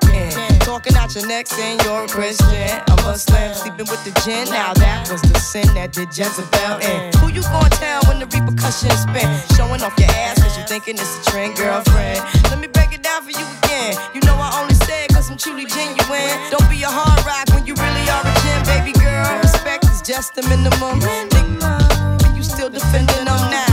Talking 0.71 0.95
out 0.95 1.13
your 1.13 1.27
neck 1.27 1.47
saying 1.47 1.81
you're 1.83 2.05
a 2.05 2.07
Christian, 2.07 2.79
I'm 2.87 2.97
a 2.99 3.11
Muslim, 3.11 3.53
sleeping 3.53 3.91
with 3.91 3.99
the 4.07 4.15
gin. 4.23 4.47
Now 4.47 4.71
that 4.79 5.03
was 5.11 5.21
the 5.21 5.37
sin 5.37 5.67
that 5.75 5.91
did 5.91 6.15
Jezebel 6.15 6.79
in. 6.79 7.11
Who 7.19 7.27
you 7.27 7.43
gonna 7.43 7.67
tell 7.75 7.99
when 8.07 8.23
the 8.23 8.25
repercussions 8.31 9.03
spin? 9.03 9.27
Showing 9.59 9.83
off 9.83 9.91
your 9.99 10.07
ass 10.15 10.39
cause 10.39 10.55
you 10.55 10.63
thinking 10.63 10.95
it's 10.95 11.27
a 11.27 11.29
trend, 11.29 11.59
girlfriend. 11.59 12.23
Let 12.47 12.63
me 12.63 12.71
break 12.71 12.95
it 12.95 13.03
down 13.03 13.19
for 13.19 13.35
you 13.35 13.43
again. 13.59 13.99
You 14.15 14.23
know 14.23 14.39
I 14.39 14.63
only 14.63 14.79
say 14.87 15.03
it 15.03 15.11
cause 15.11 15.29
I'm 15.29 15.35
truly 15.35 15.67
genuine. 15.67 16.39
Don't 16.55 16.69
be 16.71 16.79
a 16.87 16.87
hard 16.87 17.19
rock 17.27 17.51
when 17.51 17.67
you 17.67 17.75
really 17.75 18.05
are 18.07 18.23
a 18.23 18.33
gem, 18.39 18.63
baby 18.63 18.95
girl. 18.95 19.27
Respect 19.43 19.83
is 19.91 19.99
just 19.99 20.39
the 20.39 20.43
minimum. 20.47 21.03
Nigga, 21.03 22.31
you 22.31 22.47
still 22.47 22.71
defending 22.71 23.27
them 23.27 23.43
now. 23.51 23.70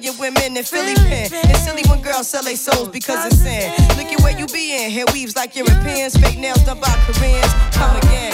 Million 0.00 0.18
women 0.18 0.56
in 0.56 0.64
Philly 0.64 0.94
pen. 0.94 1.28
It's 1.30 1.64
silly 1.64 1.82
when 1.88 2.00
girls 2.00 2.28
sell 2.28 2.42
their 2.42 2.56
souls 2.56 2.88
because 2.88 3.26
it's 3.26 3.36
sin. 3.36 3.70
Look 3.96 4.06
at 4.06 4.20
where 4.22 4.38
you 4.38 4.46
be 4.46 4.84
in. 4.84 4.90
Hair 4.90 5.04
weaves 5.12 5.36
like 5.36 5.54
Europeans. 5.56 6.16
Fake 6.16 6.38
nails 6.38 6.64
done 6.64 6.80
by 6.80 6.88
Koreans. 7.06 7.52
Come 7.72 7.96
again. 7.98 8.32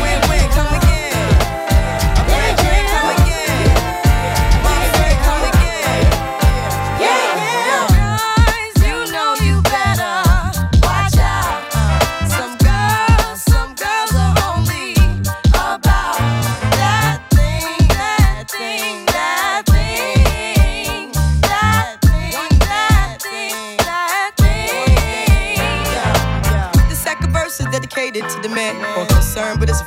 Win-win. 0.00 0.50
Come 0.50 0.66
again. 0.66 0.83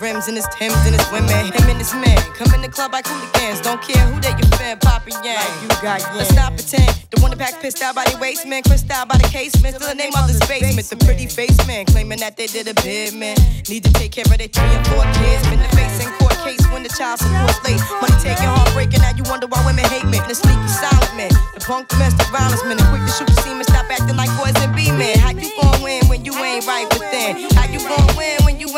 Rims 0.02 0.28
and 0.28 0.38
his 0.38 0.48
Timbs 0.54 0.78
and 0.86 0.96
his 0.96 1.06
women. 1.12 1.52
Him 1.54 1.70
and 1.70 1.78
his 1.78 1.94
men 1.94 2.18
come 2.38 2.54
in 2.54 2.62
the 2.62 2.70
club 2.70 2.94
like 2.94 3.06
hooligans. 3.08 3.62
Don't 3.62 3.82
care 3.82 4.02
who 4.08 4.20
they 4.22 4.34
your 4.38 4.50
fan, 4.58 4.78
poppin' 4.80 5.14
yang. 5.24 5.42
you 5.62 5.68
got 5.82 6.02
Let's 6.16 6.34
not 6.34 6.54
pretend. 6.54 6.90
The 7.12 7.22
one 7.22 7.32
that 7.32 7.40
pack 7.40 7.62
pissed 7.62 7.82
out 7.82 7.96
by 7.96 8.06
the 8.06 8.18
waist 8.18 8.46
man, 8.46 8.64
crissed 8.64 8.90
out 8.92 9.08
by 9.08 9.18
the 9.18 9.28
casement. 9.30 9.76
Still 9.76 9.90
the 9.90 9.96
name 9.96 10.14
of 10.18 10.28
this 10.28 10.40
basement. 10.48 10.88
The 10.88 10.98
pretty 11.06 11.28
face 11.28 11.58
man 11.68 11.86
claiming 11.86 12.20
that 12.20 12.38
they 12.38 12.48
did 12.48 12.68
a 12.68 12.76
bid 12.82 13.14
man. 13.14 13.38
Need 13.70 13.84
to 13.86 13.94
take 13.94 14.12
care 14.12 14.26
of 14.26 14.38
their 14.38 14.48
three 14.48 14.72
and 14.72 14.86
four 14.88 15.04
kids. 15.18 15.42
Been 15.50 15.62
the 15.62 15.72
face 15.76 15.98
in 16.04 16.10
court 16.20 16.38
case 16.46 16.62
when 16.72 16.84
the 16.84 16.90
child 16.90 17.20
support's 17.20 17.62
late. 17.66 17.82
Money 18.02 18.18
taking, 18.22 18.50
heartbreaking. 18.50 19.02
Now 19.02 19.14
you 19.16 19.24
wonder 19.26 19.48
why 19.48 19.64
women 19.66 19.86
hate 19.90 20.06
men. 20.06 20.22
The 20.28 20.36
sneaky 20.36 20.68
silent 20.68 21.14
man, 21.16 21.32
the 21.54 21.62
punk 21.62 21.88
domestic 21.90 22.28
violence 22.30 22.64
man, 22.66 22.78
the 22.78 22.86
quick 22.92 23.04
to 23.06 23.12
shoot 23.14 23.28
the 23.28 23.38
semen. 23.42 23.64
Stop 23.66 23.90
acting 23.90 24.18
like 24.18 24.32
boys 24.38 24.56
and 24.62 24.74
be 24.76 24.92
men. 24.92 25.18
How 25.20 25.32
you 25.32 25.50
gon' 25.62 25.82
win 25.82 26.06
when 26.08 26.26
you 26.26 26.34
ain't 26.38 26.66
right 26.68 26.88
within? 26.94 27.50
How 27.56 27.66
you 27.66 27.80
gon' 27.82 28.16
win 28.18 28.37
you 28.37 28.37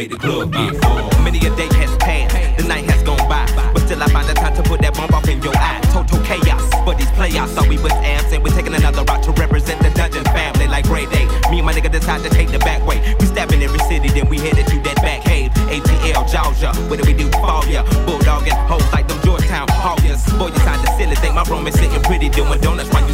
Of 0.00 0.08
the 0.08 0.16
club 0.16 0.52
get 0.52 0.72
full. 0.82 1.22
Many 1.22 1.38
a 1.38 1.54
day 1.54 1.68
has 1.76 1.94
passed, 1.96 2.56
the 2.56 2.64
night 2.66 2.84
has 2.90 3.02
gone 3.02 3.28
by, 3.28 3.44
but 3.72 3.80
still 3.84 4.02
I 4.02 4.08
find 4.08 4.28
the 4.28 4.34
time 4.34 4.54
to 4.56 4.62
put 4.62 4.80
that 4.80 4.94
bump 4.94 5.12
off 5.12 5.28
in 5.28 5.42
your 5.42 5.56
eye. 5.56 5.80
Total 5.92 6.18
chaos, 6.24 6.64
but 6.84 6.96
these 6.98 7.12
playoffs 7.12 7.54
thought 7.54 7.68
we 7.68 7.78
was 7.78 7.92
and 8.32 8.42
we're 8.42 8.54
taking 8.56 8.74
another 8.74 9.04
route 9.04 9.22
to 9.24 9.32
represent 9.32 9.80
the 9.82 9.90
dungeon 9.90 10.24
family 10.24 10.66
like 10.66 10.84
Grey 10.84 11.04
Day. 11.06 11.26
Me 11.50 11.58
and 11.58 11.66
my 11.66 11.72
nigga 11.72 11.92
decide 11.92 12.22
to 12.24 12.30
take 12.30 12.50
the 12.50 12.58
back 12.60 12.84
way. 12.86 12.98
We 13.20 13.26
step 13.26 13.52
in 13.52 13.62
every 13.62 13.78
city, 13.80 14.08
then 14.08 14.28
we 14.28 14.38
headed 14.38 14.66
to 14.66 14.80
that 14.88 14.96
back 14.96 15.22
cave. 15.22 15.52
ATL, 15.68 16.24
Georgia, 16.24 16.72
what 16.88 17.00
do 17.00 17.04
we 17.04 17.12
do 17.12 17.30
for 17.30 17.60
ya? 17.68 17.84
bulldogging 18.08 18.56
hoes 18.66 18.84
like 18.92 19.06
them 19.08 19.20
Georgetown 19.22 19.68
Hoyas. 19.68 20.24
Boy, 20.38 20.48
you 20.48 20.60
sound 20.64 20.80
the 20.84 20.90
silly, 20.96 21.14
think 21.16 21.34
my 21.34 21.44
room 21.44 21.66
is 21.66 21.74
sitting 21.74 22.02
pretty, 22.02 22.28
doing 22.30 22.60
donuts 22.60 22.88
while 22.90 23.06
you 23.06 23.11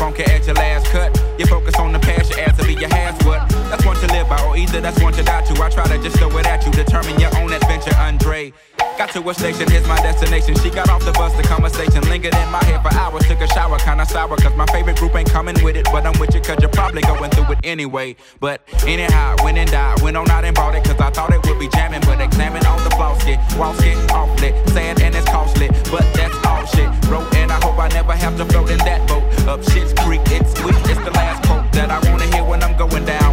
funky 0.00 0.24
at 0.24 0.46
your 0.46 0.56
last 0.56 0.86
cut. 0.86 1.12
You 1.38 1.44
focus 1.44 1.74
on 1.76 1.92
the 1.92 1.98
past, 1.98 2.30
your 2.30 2.40
ass 2.40 2.56
to 2.56 2.64
be 2.64 2.72
your 2.72 2.88
has 2.88 3.14
what? 3.22 3.46
That's 3.68 3.84
one 3.84 3.96
to 3.96 4.06
live 4.06 4.28
by, 4.30 4.42
or 4.46 4.56
either 4.56 4.80
that's 4.80 5.00
one 5.02 5.12
to 5.12 5.22
die 5.22 5.42
to. 5.42 5.62
I 5.62 5.68
try 5.68 5.84
to 5.84 6.02
just 6.02 6.16
throw 6.16 6.32
it 6.38 6.46
at 6.46 6.64
you, 6.64 6.72
determine 6.72 7.20
your 7.20 7.30
own 7.36 7.52
adventure, 7.52 7.94
Andre. 7.96 8.52
Got 8.96 9.10
to 9.10 9.28
a 9.28 9.34
station, 9.34 9.70
here's 9.70 9.86
my 9.86 10.00
destination. 10.00 10.56
She 10.56 10.70
got 10.70 10.88
off 10.88 11.04
the 11.04 11.12
bus, 11.12 11.36
the 11.36 11.42
conversation 11.42 12.00
lingered 12.08 12.34
in 12.34 12.50
my 12.50 12.64
head 12.64 12.80
for 12.82 12.92
hours. 12.96 13.26
Took 13.28 13.42
a 13.42 13.48
shower, 13.48 13.78
kinda 13.78 14.06
sour, 14.06 14.36
cause 14.36 14.56
my 14.56 14.66
favorite 14.72 14.96
group 14.96 15.14
ain't 15.14 15.30
coming 15.30 15.56
with 15.62 15.76
it. 15.76 15.84
But 15.92 16.06
I'm 16.06 16.18
with 16.18 16.34
you, 16.34 16.40
cause 16.40 16.56
you're 16.60 16.70
probably 16.70 17.02
going 17.02 17.30
through 17.30 17.52
it 17.52 17.58
anyway. 17.62 18.16
But 18.40 18.62
anyhow, 18.86 19.36
went 19.44 19.58
and 19.58 19.70
died, 19.70 20.00
went 20.00 20.16
on 20.16 20.30
out 20.30 20.44
and 20.44 20.56
bought 20.56 20.74
it, 20.74 20.84
cause 20.84 20.98
I 20.98 21.10
thought 21.10 21.32
it 21.32 21.46
would 21.46 21.58
be 21.58 21.68
jamming. 21.68 22.00
But 22.00 22.20
examine 22.22 22.64
all 22.64 22.80
the 22.80 22.90
flaws, 22.90 23.22
get 23.24 23.38
walls 23.58 23.78
get 23.80 23.96
awfully 24.10 24.52
sad 24.68 25.00
and 25.02 25.14
it's 25.14 25.28
costly. 25.28 25.68
But 25.90 26.06
that's 26.14 26.36
all 26.46 26.64
shit. 26.66 26.99
Wrote 27.10 27.34
and 27.34 27.50
I 27.50 27.58
hope 27.64 27.76
I 27.76 27.88
never 27.88 28.12
have 28.12 28.36
to 28.36 28.44
float 28.44 28.70
in 28.70 28.78
that 28.78 29.08
boat. 29.08 29.24
Up 29.48 29.60
shit's 29.64 29.92
creek, 29.94 30.20
it's 30.26 30.54
sweet, 30.60 30.76
it's 30.88 31.02
the 31.02 31.10
last 31.10 31.44
quote 31.44 31.66
that 31.72 31.90
I 31.90 31.98
wanna 32.08 32.26
hear 32.32 32.44
when 32.44 32.62
I'm 32.62 32.76
going 32.76 33.04
down. 33.04 33.29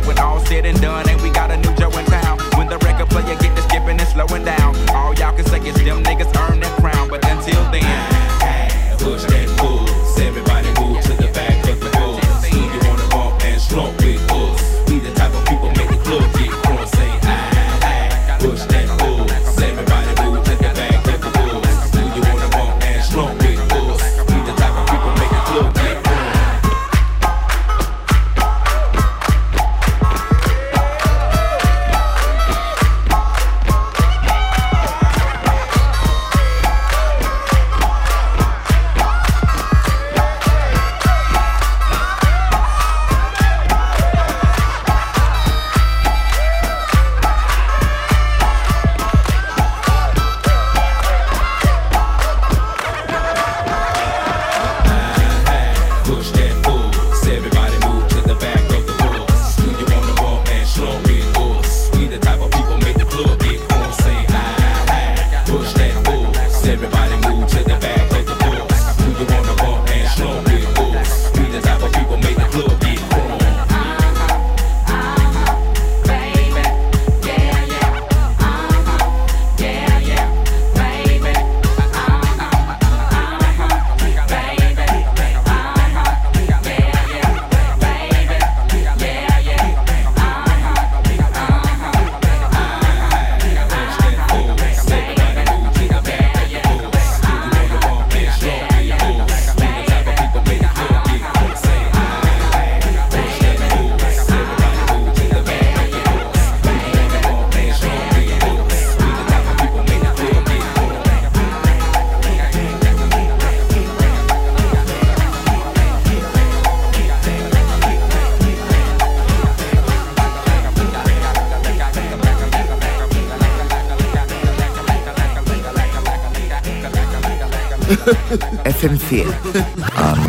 FM4 128.68 129.24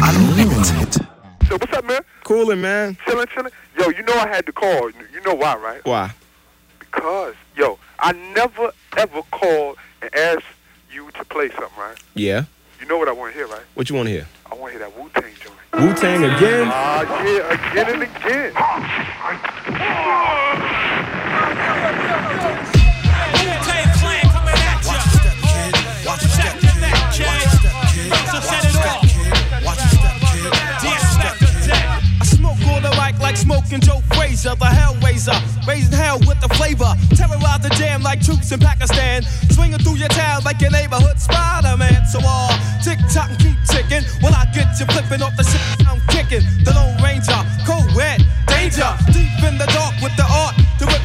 Unlimited. 0.09 0.95
So 1.49 1.57
what's 1.57 1.73
up, 1.73 1.85
man? 1.85 2.03
Coolin', 2.23 2.61
man. 2.61 2.95
Chillin', 3.05 3.27
chillin'. 3.27 3.51
Yo, 3.77 3.89
you 3.89 4.05
know 4.05 4.13
I 4.15 4.29
had 4.29 4.47
to 4.47 4.53
call. 4.53 4.91
You 4.91 5.21
know 5.27 5.35
why, 5.35 5.57
right? 5.57 5.85
Why? 5.85 6.13
Because, 6.79 7.35
yo, 7.57 7.81
I 7.99 8.13
never 8.37 8.71
ever 8.97 9.23
called 9.33 9.77
and 10.03 10.15
asked 10.15 10.45
you 10.93 11.11
to 11.13 11.25
play 11.25 11.49
something, 11.51 11.77
right? 11.77 11.97
Yeah. 12.15 12.45
You 12.81 12.87
know 12.87 12.97
what 12.97 13.09
I 13.09 13.13
want 13.13 13.33
to 13.33 13.39
hear, 13.39 13.49
right? 13.49 13.65
What 13.75 13.91
you 13.91 13.97
want 13.97 14.07
to 14.07 14.13
hear? 14.13 14.29
I 14.47 14.55
want 14.55 14.73
to 14.73 14.79
hear 14.79 14.89
that 14.89 14.97
Wu 14.97 15.09
Tang 15.09 15.35
joint. 15.43 15.59
Wu 15.73 15.93
Tang 15.95 16.23
again? 16.23 16.69
Ah, 16.71 17.03
yeah, 17.25 17.73
again 17.73 17.95
and 17.95 18.03
again. 18.05 18.53
I 28.39 28.45
smoke 32.23 32.63
on 32.71 32.83
the 32.83 32.91
mic 32.95 33.19
like 33.19 33.37
smoking 33.37 33.81
Joe 33.81 34.01
Frazier, 34.15 34.55
the 34.55 34.67
Hellraiser, 34.67 35.35
raising 35.67 35.93
hell 35.93 36.21
with 36.21 36.41
the 36.41 36.49
flavor. 36.55 36.95
Terrorize 37.17 37.63
the 37.63 37.71
jam 37.71 38.03
like 38.03 38.23
troops 38.23 38.53
in 38.53 38.61
Pakistan, 38.61 39.23
swinging 39.51 39.79
through 39.79 39.97
your 39.97 40.09
town 40.09 40.43
like 40.45 40.61
your 40.61 40.71
neighborhood 40.71 41.19
Spider-Man. 41.19 42.07
So 42.07 42.21
uh, 42.23 42.29
all 42.29 42.55
tick 42.85 43.01
tock 43.13 43.31
and 43.31 43.39
keep 43.41 43.59
ticking. 43.67 44.07
When 44.23 44.33
I 44.33 44.47
get 44.55 44.79
you 44.79 44.87
flipping 44.87 45.23
off 45.23 45.35
the 45.37 45.43
shit 45.43 45.61
I'm 45.89 46.01
kicking, 46.07 46.47
the 46.63 46.71
Lone 46.79 46.95
Ranger, 47.03 47.43
co-ed, 47.67 48.23
danger, 48.47 48.87
deep 49.11 49.35
in 49.43 49.59
the 49.59 49.67
dark 49.75 49.99
with 50.01 50.15
the 50.15 50.27
art 50.31 50.55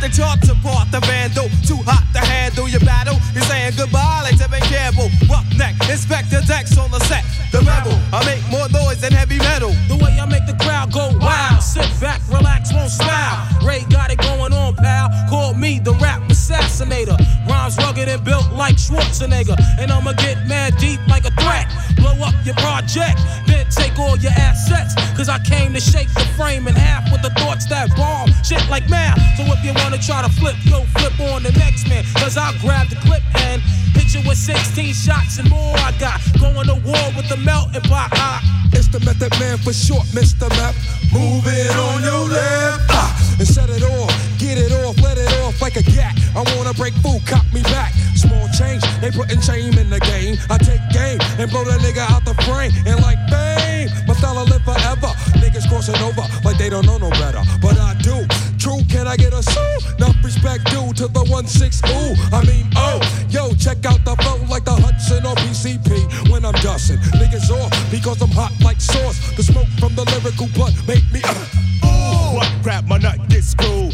the 0.03 0.09
charts 0.11 0.49
apart. 0.49 0.91
The 0.91 0.99
vandal, 1.07 1.47
too 1.63 1.79
hot 1.87 2.03
to 2.11 2.19
handle 2.19 2.67
your 2.67 2.83
battle. 2.83 3.15
You're 3.33 3.47
saying 3.47 3.73
goodbye 3.77 4.27
like 4.27 4.35
Tevin 4.35 4.61
Campbell. 4.67 5.07
Roughneck, 5.31 5.75
Inspectah 5.87 6.45
Deck 6.45 6.67
on 6.77 6.91
the 6.91 6.99
set. 7.07 7.23
The 7.51 7.59
rebel, 7.63 7.95
I 8.11 8.19
make 8.27 8.43
more 8.51 8.67
noise 8.67 8.99
than 8.99 9.13
heavy 9.13 9.39
metal. 9.39 9.71
The 9.87 9.95
way 9.95 10.19
I 10.19 10.25
make 10.25 10.45
the 10.45 10.57
crowd 10.59 10.91
go 10.91 11.15
wild. 11.19 11.63
Sit 11.63 11.87
back, 12.01 12.19
relax, 12.27 12.73
won't 12.73 12.91
smile. 12.91 13.47
Ray 13.63 13.85
got 13.89 14.11
it 14.11 14.19
going 14.19 14.51
on, 14.51 14.75
pal. 14.75 15.07
Call 15.29 15.53
me 15.53 15.79
the 15.79 15.93
rap 16.03 16.22
assassinator. 16.43 17.17
Rhymes 17.47 17.77
rugged 17.77 18.07
and 18.09 18.23
built 18.23 18.51
like 18.51 18.75
Schwarzenegger. 18.75 19.55
And 19.79 19.91
I'ma 19.91 20.13
get 20.13 20.45
mad 20.47 20.77
deep 20.77 20.99
like 21.07 21.25
a 21.25 21.31
threat. 21.41 21.67
Blow 21.95 22.15
up 22.19 22.35
your 22.43 22.55
project, 22.55 23.19
then 23.47 23.65
take 23.69 23.97
all 23.97 24.17
your 24.17 24.33
assets. 24.35 24.95
Cause 25.15 25.29
I 25.29 25.39
came 25.39 25.73
to 25.73 25.79
shake 25.79 26.13
the 26.13 26.25
frame 26.35 26.67
in 26.67 26.75
half 26.75 27.11
with 27.11 27.21
the 27.21 27.29
thoughts 27.39 27.65
that 27.67 27.95
bomb. 27.95 28.29
Shit 28.43 28.67
like 28.69 28.89
math. 28.89 29.19
So 29.37 29.43
if 29.47 29.63
you 29.63 29.73
wanna 29.75 29.97
try 29.97 30.21
to 30.21 30.31
flip, 30.39 30.55
yo, 30.63 30.83
flip 30.97 31.17
on 31.31 31.43
the 31.43 31.51
next 31.53 31.87
man. 31.87 32.03
Cause 32.15 32.35
I'll 32.37 32.57
grab 32.59 32.89
the 32.89 32.97
clip 32.97 33.23
and 33.47 33.61
hit 33.95 34.13
you 34.13 34.27
with 34.27 34.37
16 34.37 34.93
shots 34.93 35.39
and 35.39 35.49
more. 35.49 35.77
I 35.77 35.93
got 35.99 36.19
going 36.39 36.67
to 36.67 36.75
war 36.83 37.05
with 37.15 37.29
the 37.29 37.37
melting 37.37 37.81
pot. 37.83 38.09
I, 38.13 38.41
It's 38.73 38.87
the 38.87 38.99
method 38.99 39.31
man 39.39 39.57
for 39.59 39.71
short, 39.71 40.05
Mr. 40.07 40.49
Meth. 40.59 40.75
Move 41.13 41.45
it 41.47 41.75
on 41.77 42.03
your 42.03 42.27
left. 42.27 42.83
Ah, 42.89 43.35
and 43.39 43.47
set 43.47 43.69
it 43.69 43.83
off. 43.83 44.11
Get 44.39 44.57
it 44.57 44.71
off, 44.83 44.99
let 45.01 45.17
it 45.17 45.31
off 45.41 45.61
like 45.61 45.77
a 45.77 45.83
gat. 45.83 46.22
I 46.35 46.41
wanna 46.55 46.73
break 46.73 46.93
food, 47.05 47.21
cop 47.25 47.45
me 47.53 47.61
back. 47.63 47.93
Small 48.15 48.47
change, 48.49 48.81
they 49.01 49.11
putting 49.11 49.41
shame 49.41 49.77
in 49.77 49.89
the 49.89 49.99
game. 49.99 50.37
I 50.49 50.57
take 50.57 50.81
game 50.89 51.19
and 51.37 51.49
blow 51.49 51.63
the 51.63 51.77
nigga 51.85 52.05
out 52.09 52.25
the 52.25 52.33
frame. 52.45 52.71
And 52.85 53.01
like 53.01 53.19
fame, 53.29 53.89
my 54.07 54.13
style 54.13 54.43
live 54.45 54.63
forever. 54.63 55.11
Niggas 55.37 55.69
crossing 55.69 55.97
over 56.01 56.25
like 56.43 56.57
they 56.57 56.69
don't 56.69 56.85
know 56.85 56.97
no 56.97 57.09
better. 57.11 57.41
But 57.61 57.77
I 57.77 57.93
do. 58.01 58.25
True, 58.57 58.79
can 58.89 59.07
I 59.07 59.17
get 59.17 59.33
a 59.33 59.43
sue? 59.43 59.77
Enough 59.97 60.23
respect 60.23 60.65
due 60.71 60.93
to 60.93 61.07
the 61.07 61.23
1-6 61.27 61.83
ooh. 61.89 62.15
I 62.31 62.45
mean, 62.45 62.69
oh, 62.77 63.01
yo, 63.29 63.53
check 63.55 63.85
out 63.85 64.03
the 64.05 64.15
flow 64.23 64.39
like 64.47 64.63
the 64.63 64.71
Hudson 64.71 65.25
or 65.25 65.35
PCP 65.35 66.31
when 66.31 66.45
I'm 66.45 66.53
dusting. 66.63 66.97
Niggas 67.19 67.49
off 67.51 67.71
because 67.91 68.21
I'm 68.21 68.29
hot 68.29 68.53
like 68.63 68.79
sauce. 68.79 69.19
The 69.35 69.43
smoke 69.43 69.67
from 69.79 69.95
the 69.95 70.05
lyrical 70.05 70.47
blood 70.55 70.73
make 70.87 71.03
me. 71.11 71.21
Uh, 71.23 71.85
Ooh, 71.85 72.37
what 72.37 72.49
grab 72.63 72.87
my 72.87 72.97
nut 72.97 73.19
get 73.27 73.43
screwed. 73.43 73.93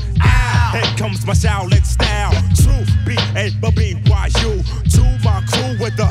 Here 0.72 0.86
comes 0.98 1.26
my 1.26 1.34
Shaolin 1.34 1.84
style. 1.84 2.32
True 2.56 2.86
B 3.06 3.18
A 3.36 3.50
B 3.72 3.98
Y 4.06 4.30
U. 4.42 4.62
To 4.94 5.04
my 5.24 5.42
crew 5.50 5.74
with 5.82 5.98
the. 5.98 6.06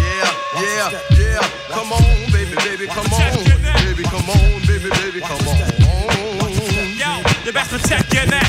Yeah, 0.00 0.30
yeah, 0.56 1.00
yeah. 1.18 1.40
Come 1.68 1.92
on, 1.92 2.00
baby, 2.32 2.56
baby, 2.64 2.86
come 2.86 3.04
on, 3.12 3.44
baby, 3.84 4.04
come 4.04 4.30
on, 4.30 4.60
baby, 4.66 4.88
baby, 4.88 5.20
come 5.20 5.48
on. 5.48 5.58
Yo, 6.96 7.22
you 7.44 7.52
best 7.52 7.88
check 7.88 8.10
your 8.12 8.26
neck. 8.26 8.46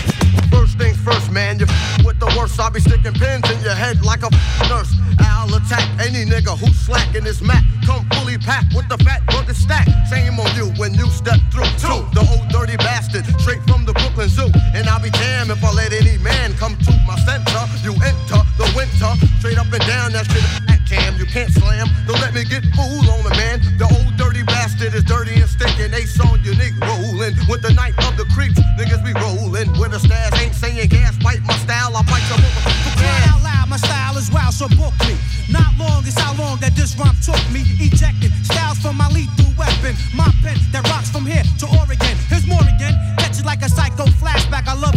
First 0.49 0.77
things 0.77 0.97
first, 0.97 1.31
man. 1.31 1.59
You 1.59 1.65
with 2.05 2.19
the 2.19 2.33
worst. 2.37 2.59
I'll 2.59 2.71
be 2.71 2.79
sticking 2.79 3.13
pins 3.13 3.49
in 3.51 3.59
your 3.61 3.75
head 3.75 4.03
like 4.03 4.23
a 4.23 4.29
nurse. 4.69 4.93
I'll 5.19 5.53
attack 5.55 5.83
any 5.99 6.25
nigga 6.25 6.57
who's 6.57 6.77
slacking 6.77 7.23
his 7.23 7.41
mat. 7.41 7.63
Come 7.85 8.07
fully 8.13 8.37
packed 8.37 8.73
with 8.75 8.87
the 8.87 8.97
fat 9.03 9.25
burger 9.27 9.53
stack. 9.53 9.87
Shame 10.09 10.39
on 10.39 10.55
you 10.55 10.71
when 10.79 10.93
you 10.93 11.07
step 11.07 11.39
through. 11.51 11.69
Two, 11.81 12.05
the 12.13 12.23
old 12.31 12.47
dirty 12.49 12.77
bastard, 12.77 13.25
straight 13.41 13.61
from 13.67 13.84
if 15.55 15.63
I 15.63 15.71
let 15.71 15.93
any 15.93 16.17
man 16.19 16.53
come 16.59 16.75
to 16.75 16.93
my 17.07 17.15
center. 17.23 17.63
You 17.79 17.95
enter 18.03 18.39
the 18.59 18.67
winter, 18.75 19.11
straight 19.39 19.57
up 19.57 19.71
and 19.71 19.83
down 19.87 20.11
that 20.11 20.27
shit. 20.27 20.43
At 20.67 20.83
cam, 20.83 21.15
you 21.15 21.25
can't 21.25 21.51
slam. 21.51 21.87
Don't 22.07 22.19
let 22.19 22.33
me 22.35 22.43
get 22.43 22.63
fooled 22.75 23.07
on 23.07 23.23
the 23.23 23.33
man. 23.39 23.63
The 23.79 23.87
old 23.87 24.17
dirty 24.19 24.43
bastard 24.43 24.93
is 24.93 25.03
dirty 25.03 25.39
and 25.39 25.49
stinking. 25.49 25.93
Ace 25.95 26.19
on 26.19 26.43
unique 26.43 26.75
rolling 26.83 27.35
with 27.47 27.61
the 27.63 27.71
night 27.73 27.95
of 28.03 28.17
the 28.19 28.27
creeps. 28.35 28.59
Niggas 28.75 29.03
be 29.03 29.15
rolling 29.15 29.71
with 29.79 29.95
a 29.95 29.99
stash. 29.99 30.35
Ain't 30.41 30.55
saying 30.55 30.89
gas, 30.89 31.15
bite 31.23 31.41
my 31.47 31.55
style. 31.63 31.95
I 31.95 32.03
bite 32.03 32.27
your 32.27 32.39
motherfucker. 32.43 32.99
Cry 32.99 33.19
out 33.31 33.41
loud, 33.43 33.69
my 33.69 33.77
style 33.77 34.17
is 34.17 34.29
wild, 34.31 34.53
so 34.53 34.67
book 34.75 34.93
me. 35.07 35.15
Not 35.49 35.71
long 35.79 36.03
is 36.03 36.17
how 36.17 36.35
long 36.35 36.59
that 36.59 36.75
this 36.75 36.97
rhyme 36.99 37.15
took 37.23 37.39
me. 37.55 37.63
Ejecting 37.79 38.33
styles 38.43 38.79
from 38.79 38.97
my 38.97 39.07
lethal 39.09 39.53
weapon. 39.55 39.95
My 40.15 40.27
pen 40.43 40.57
that 40.73 40.83
rocks 40.89 41.09
from 41.09 41.25
here 41.25 41.43
to 41.63 41.65
Oregon. 41.79 42.15
Here's 42.27 42.47
more 42.47 42.65
again. 42.75 42.97
Catch 43.17 43.39
it 43.39 43.45
like 43.45 43.61
a 43.61 43.69
psycho 43.69 44.05
flashback. 44.19 44.67
I 44.67 44.73
love 44.73 44.95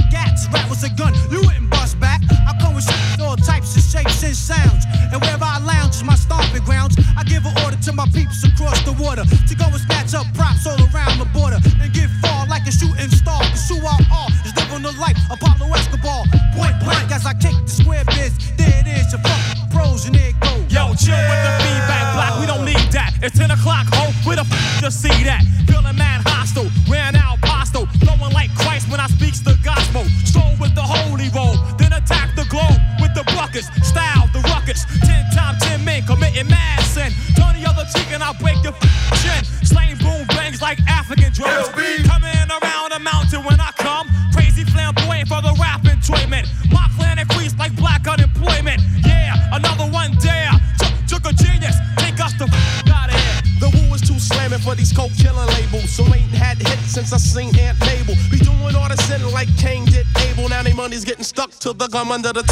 under 62.13 62.33
the 62.33 62.48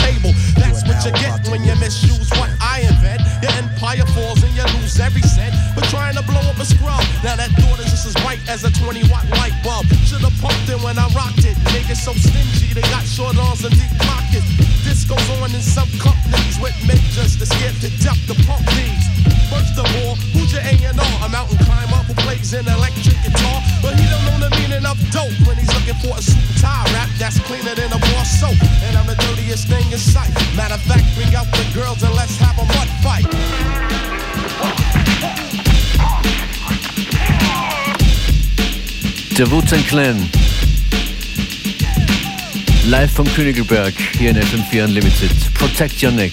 Wu-Tang 39.67 39.85
Clan. 39.87 40.31
Live 42.87 43.11
vom 43.11 43.27
Königelberg 43.35 43.95
hier 44.17 44.31
in 44.31 44.37
FM4 44.37 44.85
Unlimited. 44.85 45.33
Protect 45.55 46.01
your 46.05 46.13
neck. 46.13 46.33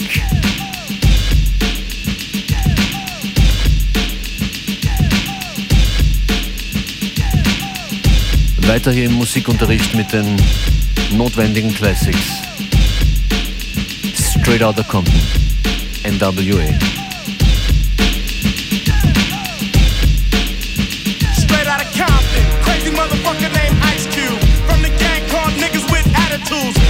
Weiter 8.67 8.91
hier 8.91 9.05
im 9.05 9.13
Musikunterricht 9.13 9.95
mit 9.95 10.13
den 10.13 10.35
notwendigen 11.17 11.73
Classics. 11.73 12.43
Straight 14.15 14.61
Outta 14.61 14.83
Compton. 14.83 15.19
NWA. 16.03 17.02
With 26.53 26.82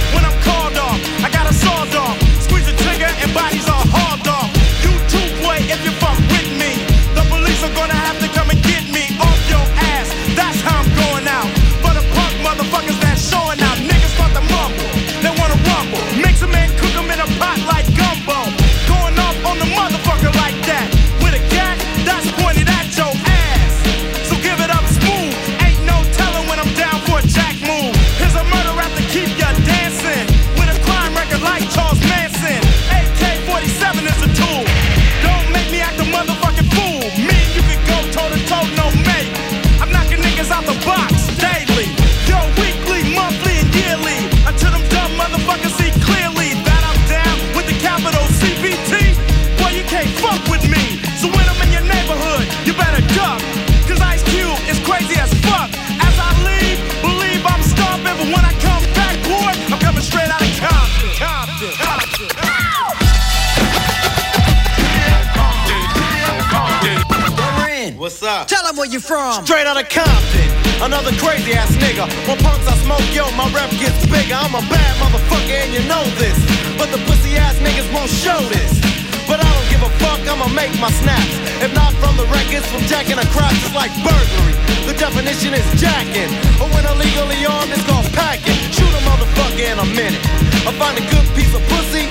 where 68.84 68.92
you 68.92 69.00
from. 69.00 69.40
Straight 69.48 69.64
out 69.64 69.80
of 69.80 69.88
Compton. 69.88 70.48
Another 70.84 71.08
crazy 71.16 71.56
ass 71.56 71.72
nigga. 71.80 72.04
When 72.28 72.36
punks 72.44 72.68
I 72.68 72.76
smoke, 72.84 73.00
yo, 73.16 73.24
my 73.32 73.48
rep 73.56 73.72
gets 73.80 74.04
bigger. 74.12 74.36
I'm 74.36 74.52
a 74.52 74.60
bad 74.68 74.92
motherfucker 75.00 75.56
and 75.56 75.72
you 75.72 75.80
know 75.88 76.04
this. 76.20 76.36
But 76.76 76.92
the 76.92 77.00
pussy 77.08 77.32
ass 77.40 77.56
niggas 77.64 77.88
won't 77.96 78.12
show 78.12 78.36
this. 78.52 78.76
But 79.24 79.40
I 79.40 79.48
don't 79.48 79.68
give 79.72 79.80
a 79.80 79.92
fuck, 80.04 80.20
I'ma 80.28 80.52
make 80.52 80.76
my 80.76 80.92
snaps. 81.00 81.32
If 81.64 81.72
not 81.72 81.96
from 81.96 82.20
the 82.20 82.28
records, 82.28 82.68
from 82.68 82.84
jacking 82.84 83.16
a 83.16 83.24
crotch, 83.32 83.56
it's 83.64 83.72
like 83.72 83.92
burglary. 84.04 84.52
The 84.84 84.92
definition 85.00 85.56
is 85.56 85.64
jacking. 85.80 86.28
But 86.60 86.68
when 86.76 86.84
illegally 86.84 87.40
armed, 87.48 87.72
it's 87.72 87.88
called 87.88 88.04
packing. 88.12 88.58
Shoot 88.68 88.92
a 88.92 89.00
motherfucker 89.08 89.64
in 89.64 89.80
a 89.80 89.88
minute. 89.96 90.20
I 90.68 90.76
find 90.76 91.00
a 91.00 91.04
good 91.08 91.24
piece 91.32 91.56
of 91.56 91.64
pussy 91.72 92.04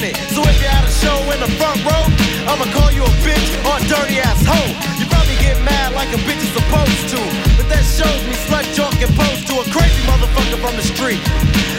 it. 0.00 0.16
So 0.32 0.40
if 0.48 0.56
you're 0.56 0.72
at 0.72 0.88
a 0.88 0.92
show 1.04 1.20
in 1.36 1.38
the 1.44 1.52
front 1.60 1.76
row, 1.84 2.04
I'ma 2.48 2.64
call 2.72 2.88
you 2.88 3.04
a 3.04 3.14
bitch 3.20 3.48
or 3.68 3.76
a 3.76 3.82
dirty 3.84 4.24
ass 4.24 4.40
hoe. 4.40 4.72
You 4.96 5.04
probably 5.12 5.36
get 5.44 5.60
mad 5.60 5.92
like 5.92 6.08
a 6.16 6.20
bitch 6.24 6.40
is 6.40 6.52
supposed 6.56 7.12
to. 7.12 7.20
But 7.60 7.68
that 7.68 7.84
shows 7.84 8.20
me 8.24 8.32
slut 8.48 8.64
joke 8.72 8.96
and 9.04 9.12
pose 9.12 9.44
to 9.52 9.60
a 9.60 9.66
crazy 9.68 10.00
motherfucker 10.08 10.56
from 10.64 10.80
the 10.80 10.86
street. 10.86 11.20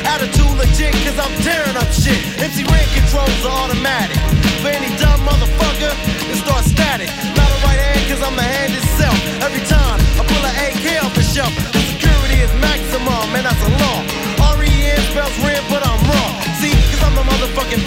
Attitude 0.05 0.53
legit, 0.61 0.93
cause 1.01 1.17
I'm 1.17 1.33
tearing 1.41 1.73
up 1.73 1.89
shit. 1.89 2.21
MC 2.37 2.61
Ren 2.69 2.85
controls 2.93 3.33
are 3.49 3.55
automatic. 3.65 4.21
For 4.61 4.69
any 4.69 4.93
dumb 5.01 5.25
motherfucker, 5.25 5.91
it 6.29 6.37
starts 6.37 6.69
static. 6.69 7.09
Not 7.33 7.49
a 7.49 7.57
right 7.65 7.81
hand, 7.81 8.03
cause 8.13 8.21
I'm 8.21 8.37
the 8.37 8.45
hand 8.45 8.77
itself. 8.77 9.17
Every 9.41 9.63
time 9.65 9.97
I 9.97 10.23
pull 10.29 10.43
an 10.45 10.53
AK 10.69 11.01
off 11.01 11.13
the 11.17 11.25
shelf, 11.25 11.51
the 11.73 11.81
security 11.97 12.45
is 12.45 12.53
maximum, 12.61 13.33
and 13.33 13.49
that's 13.49 13.63
a 13.65 13.71
law. 13.81 13.99
R-E-N 14.53 15.01
spells 15.09 15.33
Ren, 15.41 15.65
but 15.73 15.81
I'm 15.81 16.03
Motherfucking. 17.21 17.83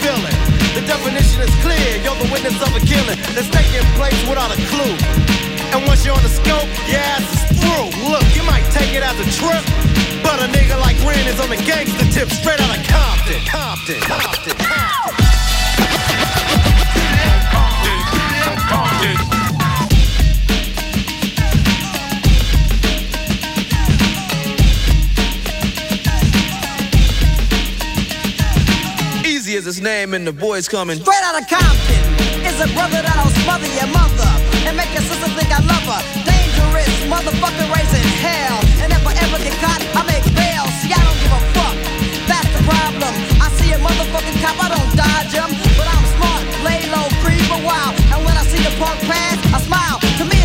The 0.76 0.82
definition 0.86 1.40
is 1.40 1.50
clear, 1.64 1.96
you're 2.04 2.14
the 2.16 2.28
witness 2.30 2.60
of 2.60 2.68
a 2.76 2.80
killing 2.84 3.16
that's 3.32 3.48
taking 3.48 3.80
place 3.96 4.16
without 4.28 4.52
a 4.52 4.60
clue. 4.68 4.92
And 5.72 5.86
once 5.86 6.04
you're 6.04 6.14
on 6.14 6.22
the 6.22 6.28
scope, 6.28 6.68
your 6.86 7.00
ass 7.00 7.24
is 7.50 7.58
through. 7.58 8.10
Look, 8.12 8.24
you 8.36 8.42
might 8.44 8.68
take 8.76 8.92
it 8.92 9.02
as 9.02 9.16
a 9.18 9.24
trip, 9.40 9.64
but 10.22 10.36
a 10.38 10.46
nigga 10.52 10.78
like 10.78 11.00
Ren 11.00 11.26
is 11.26 11.40
on 11.40 11.48
the 11.48 11.56
gangster 11.56 12.04
tip 12.12 12.28
straight 12.30 12.60
out 12.60 12.76
of 12.76 12.86
Compton. 12.86 13.40
Compton, 13.46 14.00
Compton, 14.00 14.52
Compton. 14.52 14.66
Compton. 14.66 15.25
As 29.56 29.64
his 29.64 29.80
name 29.80 30.12
and 30.12 30.26
the 30.26 30.36
boys 30.36 30.68
coming. 30.68 31.00
Straight 31.00 31.24
out 31.24 31.40
of 31.40 31.48
Compton 31.48 32.04
is 32.44 32.60
a 32.60 32.68
brother 32.76 33.00
that'll 33.00 33.32
smother 33.40 33.64
your 33.72 33.88
mother 33.88 34.28
and 34.68 34.76
make 34.76 34.92
your 34.92 35.00
sister 35.00 35.32
think 35.32 35.48
I 35.48 35.64
love 35.64 35.80
her. 35.88 36.02
Dangerous 36.28 36.92
motherfucker 37.08 37.64
raising 37.72 38.04
hell. 38.20 38.60
And 38.84 38.92
if 38.92 39.00
I 39.00 39.16
ever 39.16 39.40
get 39.40 39.56
caught, 39.64 39.80
I 39.96 40.04
make 40.04 40.28
bail. 40.36 40.60
See, 40.84 40.92
I 40.92 41.00
don't 41.00 41.16
give 41.24 41.32
a 41.32 41.40
fuck. 41.56 41.76
That's 42.28 42.52
the 42.52 42.62
problem. 42.68 43.12
I 43.40 43.48
see 43.56 43.72
a 43.72 43.80
motherfucking 43.80 44.36
cop, 44.44 44.60
I 44.60 44.76
don't 44.76 44.92
dodge 44.92 45.32
him. 45.32 45.48
But 45.80 45.88
I'm 45.88 46.04
smart, 46.20 46.44
lay 46.60 46.84
low, 46.92 47.08
creep 47.24 47.48
a 47.48 47.60
while. 47.64 47.96
And 48.12 48.20
when 48.28 48.36
I 48.36 48.44
see 48.44 48.60
the 48.60 48.76
punk 48.76 49.00
pass, 49.08 49.40
I 49.56 49.58
smile. 49.64 49.96
To 50.20 50.24
me, 50.28 50.35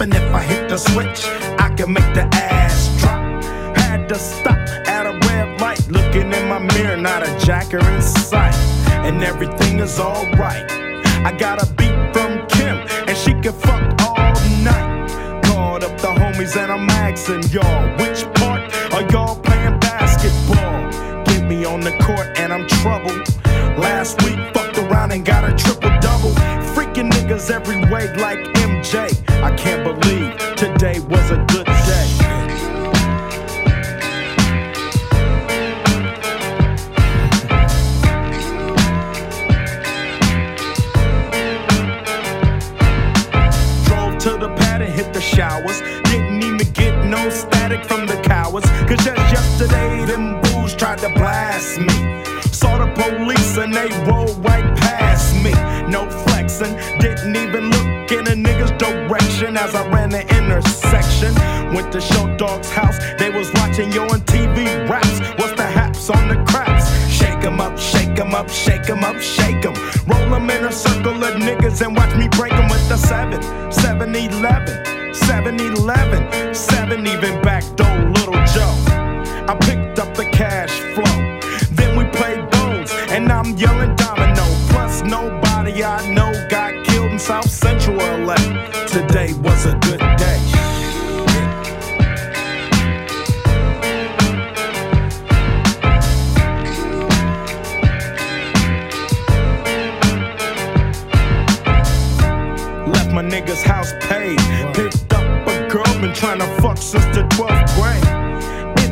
And 0.00 0.12
if 0.12 0.34
I 0.34 0.42
hit 0.42 0.68
the 0.68 0.76
switch, 0.76 1.24
I 1.58 1.72
can 1.74 1.92
make 1.92 2.14
the 2.14 2.28
ass 2.34 2.90
drop. 3.00 3.44
Had 3.76 4.08
to 4.08 4.16
stop 4.16 4.58
at 4.86 5.06
a 5.06 5.12
red 5.28 5.60
light, 5.60 5.88
looking 5.88 6.32
in 6.32 6.48
my 6.48 6.58
mirror, 6.58 6.96
not 6.96 7.22
a 7.22 7.38
jacker 7.46 7.78
in 7.78 8.02
sight. 8.02 8.54
And 9.06 9.22
everything 9.22 9.78
is 9.78 9.98
alright. 9.98 10.70
I 11.24 11.34
got 11.38 11.62
a 11.62 11.66
beat 11.74 11.96
from 12.12 12.46
Kim, 12.48 12.76
and 13.08 13.16
she 13.16 13.32
can 13.34 13.52
fuck 13.52 13.82
all 14.02 14.34
night. 14.62 15.42
Called 15.44 15.84
up 15.84 15.98
the 16.00 16.08
homies, 16.08 16.56
and 16.56 16.70
I'm 16.70 16.90
asking 16.90 17.44
y'all, 17.50 17.88
which 17.96 18.24
part 18.34 18.62
are 18.92 19.10
y'all 19.10 19.40
playing 19.40 19.78
basketball? 19.80 21.24
Get 21.24 21.44
me 21.46 21.64
on 21.64 21.80
the 21.80 21.92
court, 22.04 22.38
and 22.38 22.52
I'm 22.52 22.66
troubled. 22.68 23.28
Last 23.78 24.22
week, 24.22 24.38
fucked 24.52 24.76
around 24.78 25.12
and 25.12 25.24
got 25.24 25.48
a 25.48 25.54
triple 25.54 25.90
double. 26.00 26.32
Freaking 26.74 27.10
niggas 27.10 27.50
every 27.50 27.80
way 27.90 28.12
like 28.16 28.53
I 28.96 29.52
can't 29.56 29.82
believe 29.82 30.38
today 30.54 31.00
was 31.00 31.32
a 31.32 31.44
good 31.48 31.66
day. 31.66 32.08
Drove 43.84 44.16
to 44.18 44.38
the 44.38 44.54
pad 44.56 44.82
and 44.82 44.92
hit 44.92 45.12
the 45.12 45.20
showers. 45.20 45.80
Didn't 46.04 46.44
even 46.44 46.72
get 46.72 47.04
no 47.04 47.28
static 47.30 47.84
from 47.86 48.06
the 48.06 48.20
cowards. 48.22 48.70
Cause 48.86 49.04
just 49.04 49.32
yesterday, 49.32 50.04
them 50.04 50.40
booze 50.40 50.76
tried 50.76 50.98
to 50.98 51.08
blast 51.08 51.80
me. 51.80 52.22
Saw 52.52 52.78
the 52.78 52.92
police 52.94 53.56
and 53.56 53.74
they 53.74 53.88
rolled 54.08 54.38
right 54.44 54.76
past 54.76 55.34
me. 55.42 55.50
No 55.90 56.08
flexing, 56.08 56.76
didn't 57.00 57.34
even 57.34 57.70
look 57.70 58.12
in 58.12 58.24
nigga's 58.24 58.43
direction 58.84 59.56
as 59.56 59.74
I 59.74 59.86
ran 59.88 60.10
the 60.10 60.22
intersection. 60.38 61.32
Went 61.74 61.92
to 61.92 62.00
Short 62.00 62.38
Dog's 62.38 62.70
house, 62.70 62.98
they 63.18 63.30
was 63.30 63.48
watching 63.54 63.92
you 63.92 64.02
on 64.02 64.20
TV 64.32 64.58
raps. 64.88 65.18
What's 65.38 65.56
the 65.62 65.68
haps 65.78 66.10
on 66.10 66.28
the 66.28 66.38
craps? 66.50 66.84
Shake 67.18 67.42
'em 67.44 67.60
up, 67.60 67.78
shake 67.78 68.18
'em 68.18 68.34
up, 68.34 68.48
shake 68.48 68.88
'em 68.90 69.02
up, 69.04 69.18
shake 69.20 69.64
'em. 69.64 69.74
Roll 70.10 70.34
'em 70.34 70.50
in 70.50 70.64
a 70.64 70.72
circle 70.72 71.18
of 71.28 71.34
niggas 71.46 71.80
and 71.84 71.96
watch 71.96 72.14
me 72.14 72.28
break 72.38 72.52
'em 72.52 72.68
with 72.68 72.86
the 72.88 72.98
7, 72.98 73.40
7 73.72 74.14
11, 74.14 75.14
7 75.14 75.56
11, 75.70 76.54
7 76.54 77.06
even 77.06 77.40
back 77.42 77.64
door, 77.76 77.96
little 78.16 78.40
Joe. 78.54 78.74
I 79.50 79.54
picked 79.68 79.98
up 79.98 80.14
the 80.14 80.26
cash 80.40 80.74
flow. 80.94 81.16
Then 81.78 81.96
we 81.98 82.04
played 82.18 82.42
bones, 82.50 82.90
and 83.14 83.32
I'm 83.32 83.50
yelling 83.56 83.94
domino. 83.96 84.44
Plus, 84.70 85.02
nobody 85.02 85.84
I 85.84 85.98
know 86.16 86.32
got 86.48 86.72
killed 86.84 87.12
in 87.12 87.18
South 87.18 87.50
Central 87.50 87.98
LA. 88.00 88.43
A 89.64 89.72
good 89.76 89.98
day. 90.18 90.38
Left 102.86 103.10
my 103.10 103.22
nigga's 103.22 103.62
house 103.62 103.92
paid. 104.00 104.38
Picked 104.74 105.10
up 105.14 105.46
a 105.48 105.68
girl, 105.70 105.82
been 106.02 106.12
trying 106.12 106.40
to 106.40 106.46
fuck 106.60 106.76
since 106.76 107.06
the 107.16 107.22
12th 107.30 107.74
grade. 107.76 108.04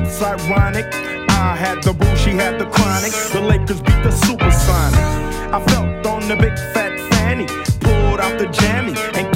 It's 0.00 0.22
ironic. 0.22 0.86
I 1.28 1.54
had 1.54 1.82
the 1.82 1.92
boo, 1.92 2.16
she 2.16 2.30
had 2.30 2.58
the 2.58 2.64
chronic. 2.64 3.12
The 3.32 3.42
Lakers 3.42 3.82
beat 3.82 4.02
the 4.02 4.10
Supersonics. 4.24 5.52
I 5.52 5.62
felt 5.66 6.06
on 6.06 6.28
the 6.28 6.36
big 6.36 6.56
fat 6.72 6.98
fanny, 7.12 7.46
pulled 7.80 8.20
out 8.20 8.38
the 8.38 8.46
jammy 8.46 8.94
and 9.18 9.31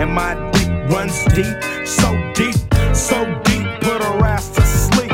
And 0.00 0.12
my 0.12 0.34
dick 0.52 0.68
runs 0.90 1.24
deep, 1.34 1.56
so 1.86 2.12
deep, 2.34 2.56
so 2.94 3.24
deep, 3.44 3.66
put 3.80 4.02
her 4.02 4.24
ass 4.24 4.50
to 4.56 4.62
sleep. 4.62 5.12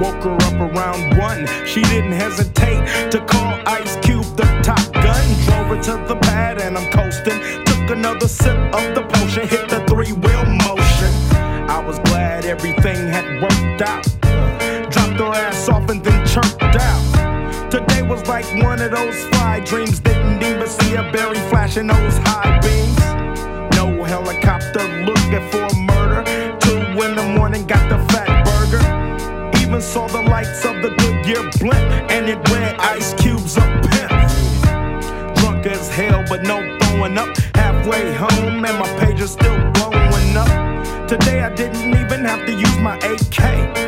Woke 0.00 0.22
her 0.24 0.36
up 0.48 0.54
around 0.54 1.16
one. 1.18 1.46
She 1.66 1.82
didn't 1.82 2.12
hesitate 2.12 3.10
to 3.10 3.18
call 3.26 3.60
Ice 3.66 3.96
Cube 4.02 4.24
the 4.36 4.46
top 4.62 4.92
gun. 4.92 5.24
Drove 5.46 5.66
her 5.76 5.82
to 5.82 6.08
the 6.08 6.16
pad 6.22 6.60
and 6.60 6.78
I'm 6.78 6.90
coasting. 6.92 7.40
Took 7.64 7.90
another 7.90 8.28
sip 8.28 8.56
of 8.74 8.94
the 8.94 9.02
potion, 9.14 9.48
hit 9.48 9.68
the 9.68 9.84
three 9.88 10.12
wheel 10.12 10.44
motion. 10.66 11.12
I 11.68 11.82
was 11.84 11.98
glad 12.00 12.44
everything 12.44 13.08
had 13.08 13.42
worked 13.42 13.68
worked 13.78 13.82
out. 13.82 14.04
Dropped 14.90 15.20
her 15.20 15.32
ass 15.34 15.68
off 15.68 15.88
and 15.90 16.02
then 16.02 16.26
chirped 16.26 16.62
out. 16.62 17.70
Today 17.70 18.02
was 18.02 18.26
like 18.26 18.46
one 18.62 18.80
of 18.80 18.90
those 18.90 19.24
fly 19.26 19.60
dreams. 19.60 20.00
Didn't 20.00 20.42
even 20.42 20.66
see 20.66 20.94
a 20.94 21.02
berry 21.12 21.38
flashing 21.50 21.86
those 21.88 22.18
high 22.18 22.58
beams. 22.60 22.97
No 24.42 24.50
helicopter 24.50 25.04
looking 25.04 25.50
for 25.50 25.64
a 25.64 25.74
murder. 25.76 26.58
Two 26.60 26.78
in 27.02 27.16
the 27.16 27.34
morning, 27.36 27.66
got 27.66 27.88
the 27.88 27.96
Fatburger. 28.12 29.60
Even 29.60 29.80
saw 29.80 30.06
the 30.06 30.22
lights 30.22 30.64
of 30.64 30.76
the 30.82 30.90
Goodyear 30.90 31.50
blimp, 31.58 32.10
and 32.10 32.28
it 32.28 32.36
read 32.50 32.76
ice 32.78 33.14
cubes 33.14 33.56
up 33.56 33.70
pimp. 33.90 35.36
Drunk 35.36 35.66
as 35.66 35.88
hell, 35.88 36.24
but 36.28 36.42
no 36.42 36.60
throwing 36.80 37.18
up. 37.18 37.36
Halfway 37.54 38.14
home, 38.14 38.64
and 38.64 38.78
my 38.78 38.88
page 38.98 39.20
is 39.20 39.32
still 39.32 39.56
blowing 39.72 40.36
up. 40.36 41.08
Today 41.08 41.42
I 41.42 41.54
didn't 41.54 41.88
even 41.88 42.24
have 42.24 42.46
to 42.46 42.52
use 42.52 42.78
my 42.78 42.96
AK. 42.98 43.87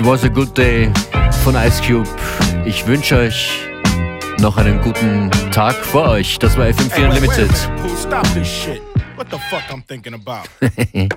It 0.00 0.06
was 0.06 0.24
a 0.24 0.30
good 0.30 0.56
day 0.56 0.90
von 1.44 1.54
Ice 1.56 1.82
Cube. 1.86 2.08
Ich 2.64 2.86
wünsche 2.86 3.18
euch 3.18 3.50
noch 4.40 4.56
einen 4.56 4.80
guten 4.80 5.30
Tag 5.52 5.74
vor 5.74 6.08
euch. 6.08 6.38
Das 6.38 6.56
war 6.56 6.64
FM4 6.68 6.90
Hey, 6.90 7.02
wait, 7.10 7.20
wait 7.20 7.36
a 7.36 7.44
Unlimited. 7.44 7.50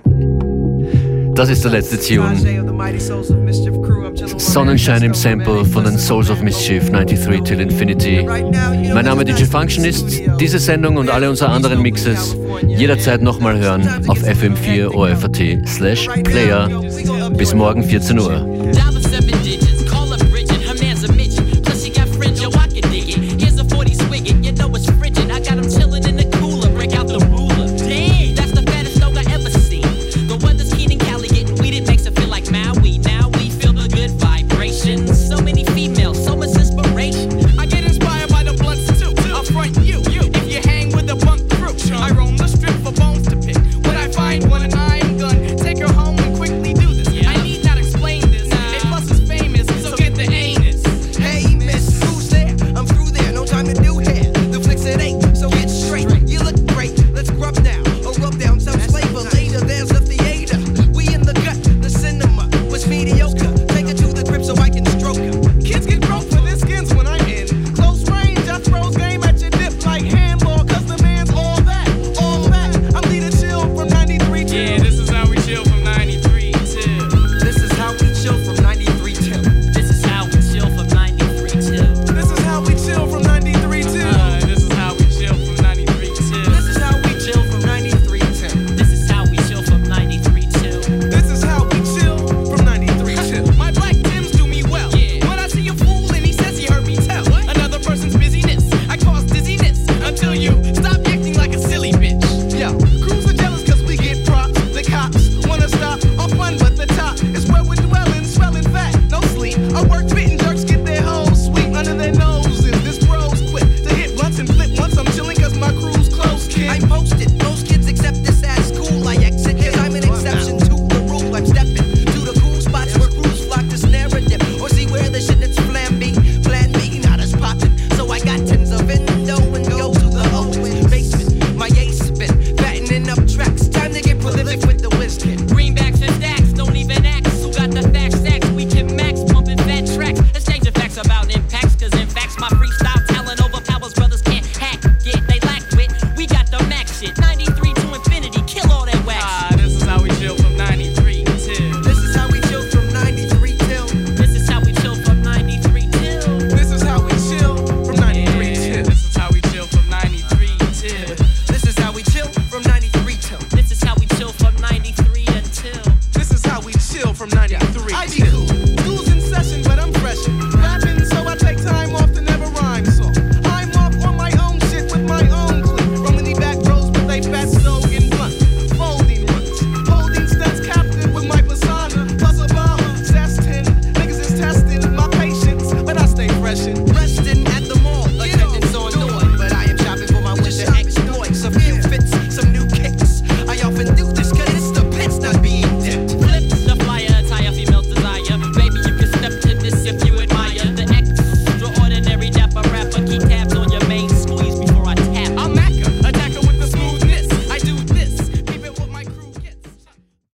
Das 1.36 1.50
ist 1.50 1.64
der 1.64 1.72
letzte 1.72 2.00
Tune. 2.00 2.36
Sonnenschein 4.38 5.02
im 5.02 5.14
Sample 5.14 5.66
von 5.66 5.84
den 5.84 5.98
Souls 5.98 6.30
of 6.30 6.42
Mischief 6.44 6.92
93 6.92 7.42
till 7.42 7.60
Infinity. 7.60 8.24
Mein 8.24 9.06
Name 9.06 9.26
DJ 9.26 9.46
Function 9.46 9.84
ist 9.84 10.22
diese 10.40 10.60
Sendung 10.60 10.98
und 10.98 11.10
alle 11.10 11.30
unsere 11.30 11.50
anderen 11.50 11.82
Mixes 11.82 12.38
jederzeit 12.68 13.22
nochmal 13.24 13.58
hören 13.58 13.88
auf 14.08 14.20
fm4 14.20 14.90
orf.at 14.90 15.68
slash 15.68 16.08
player. 16.24 16.70
Bis 17.36 17.56
morgen 17.56 17.84
14 17.84 18.20
Uhr. 18.20 18.63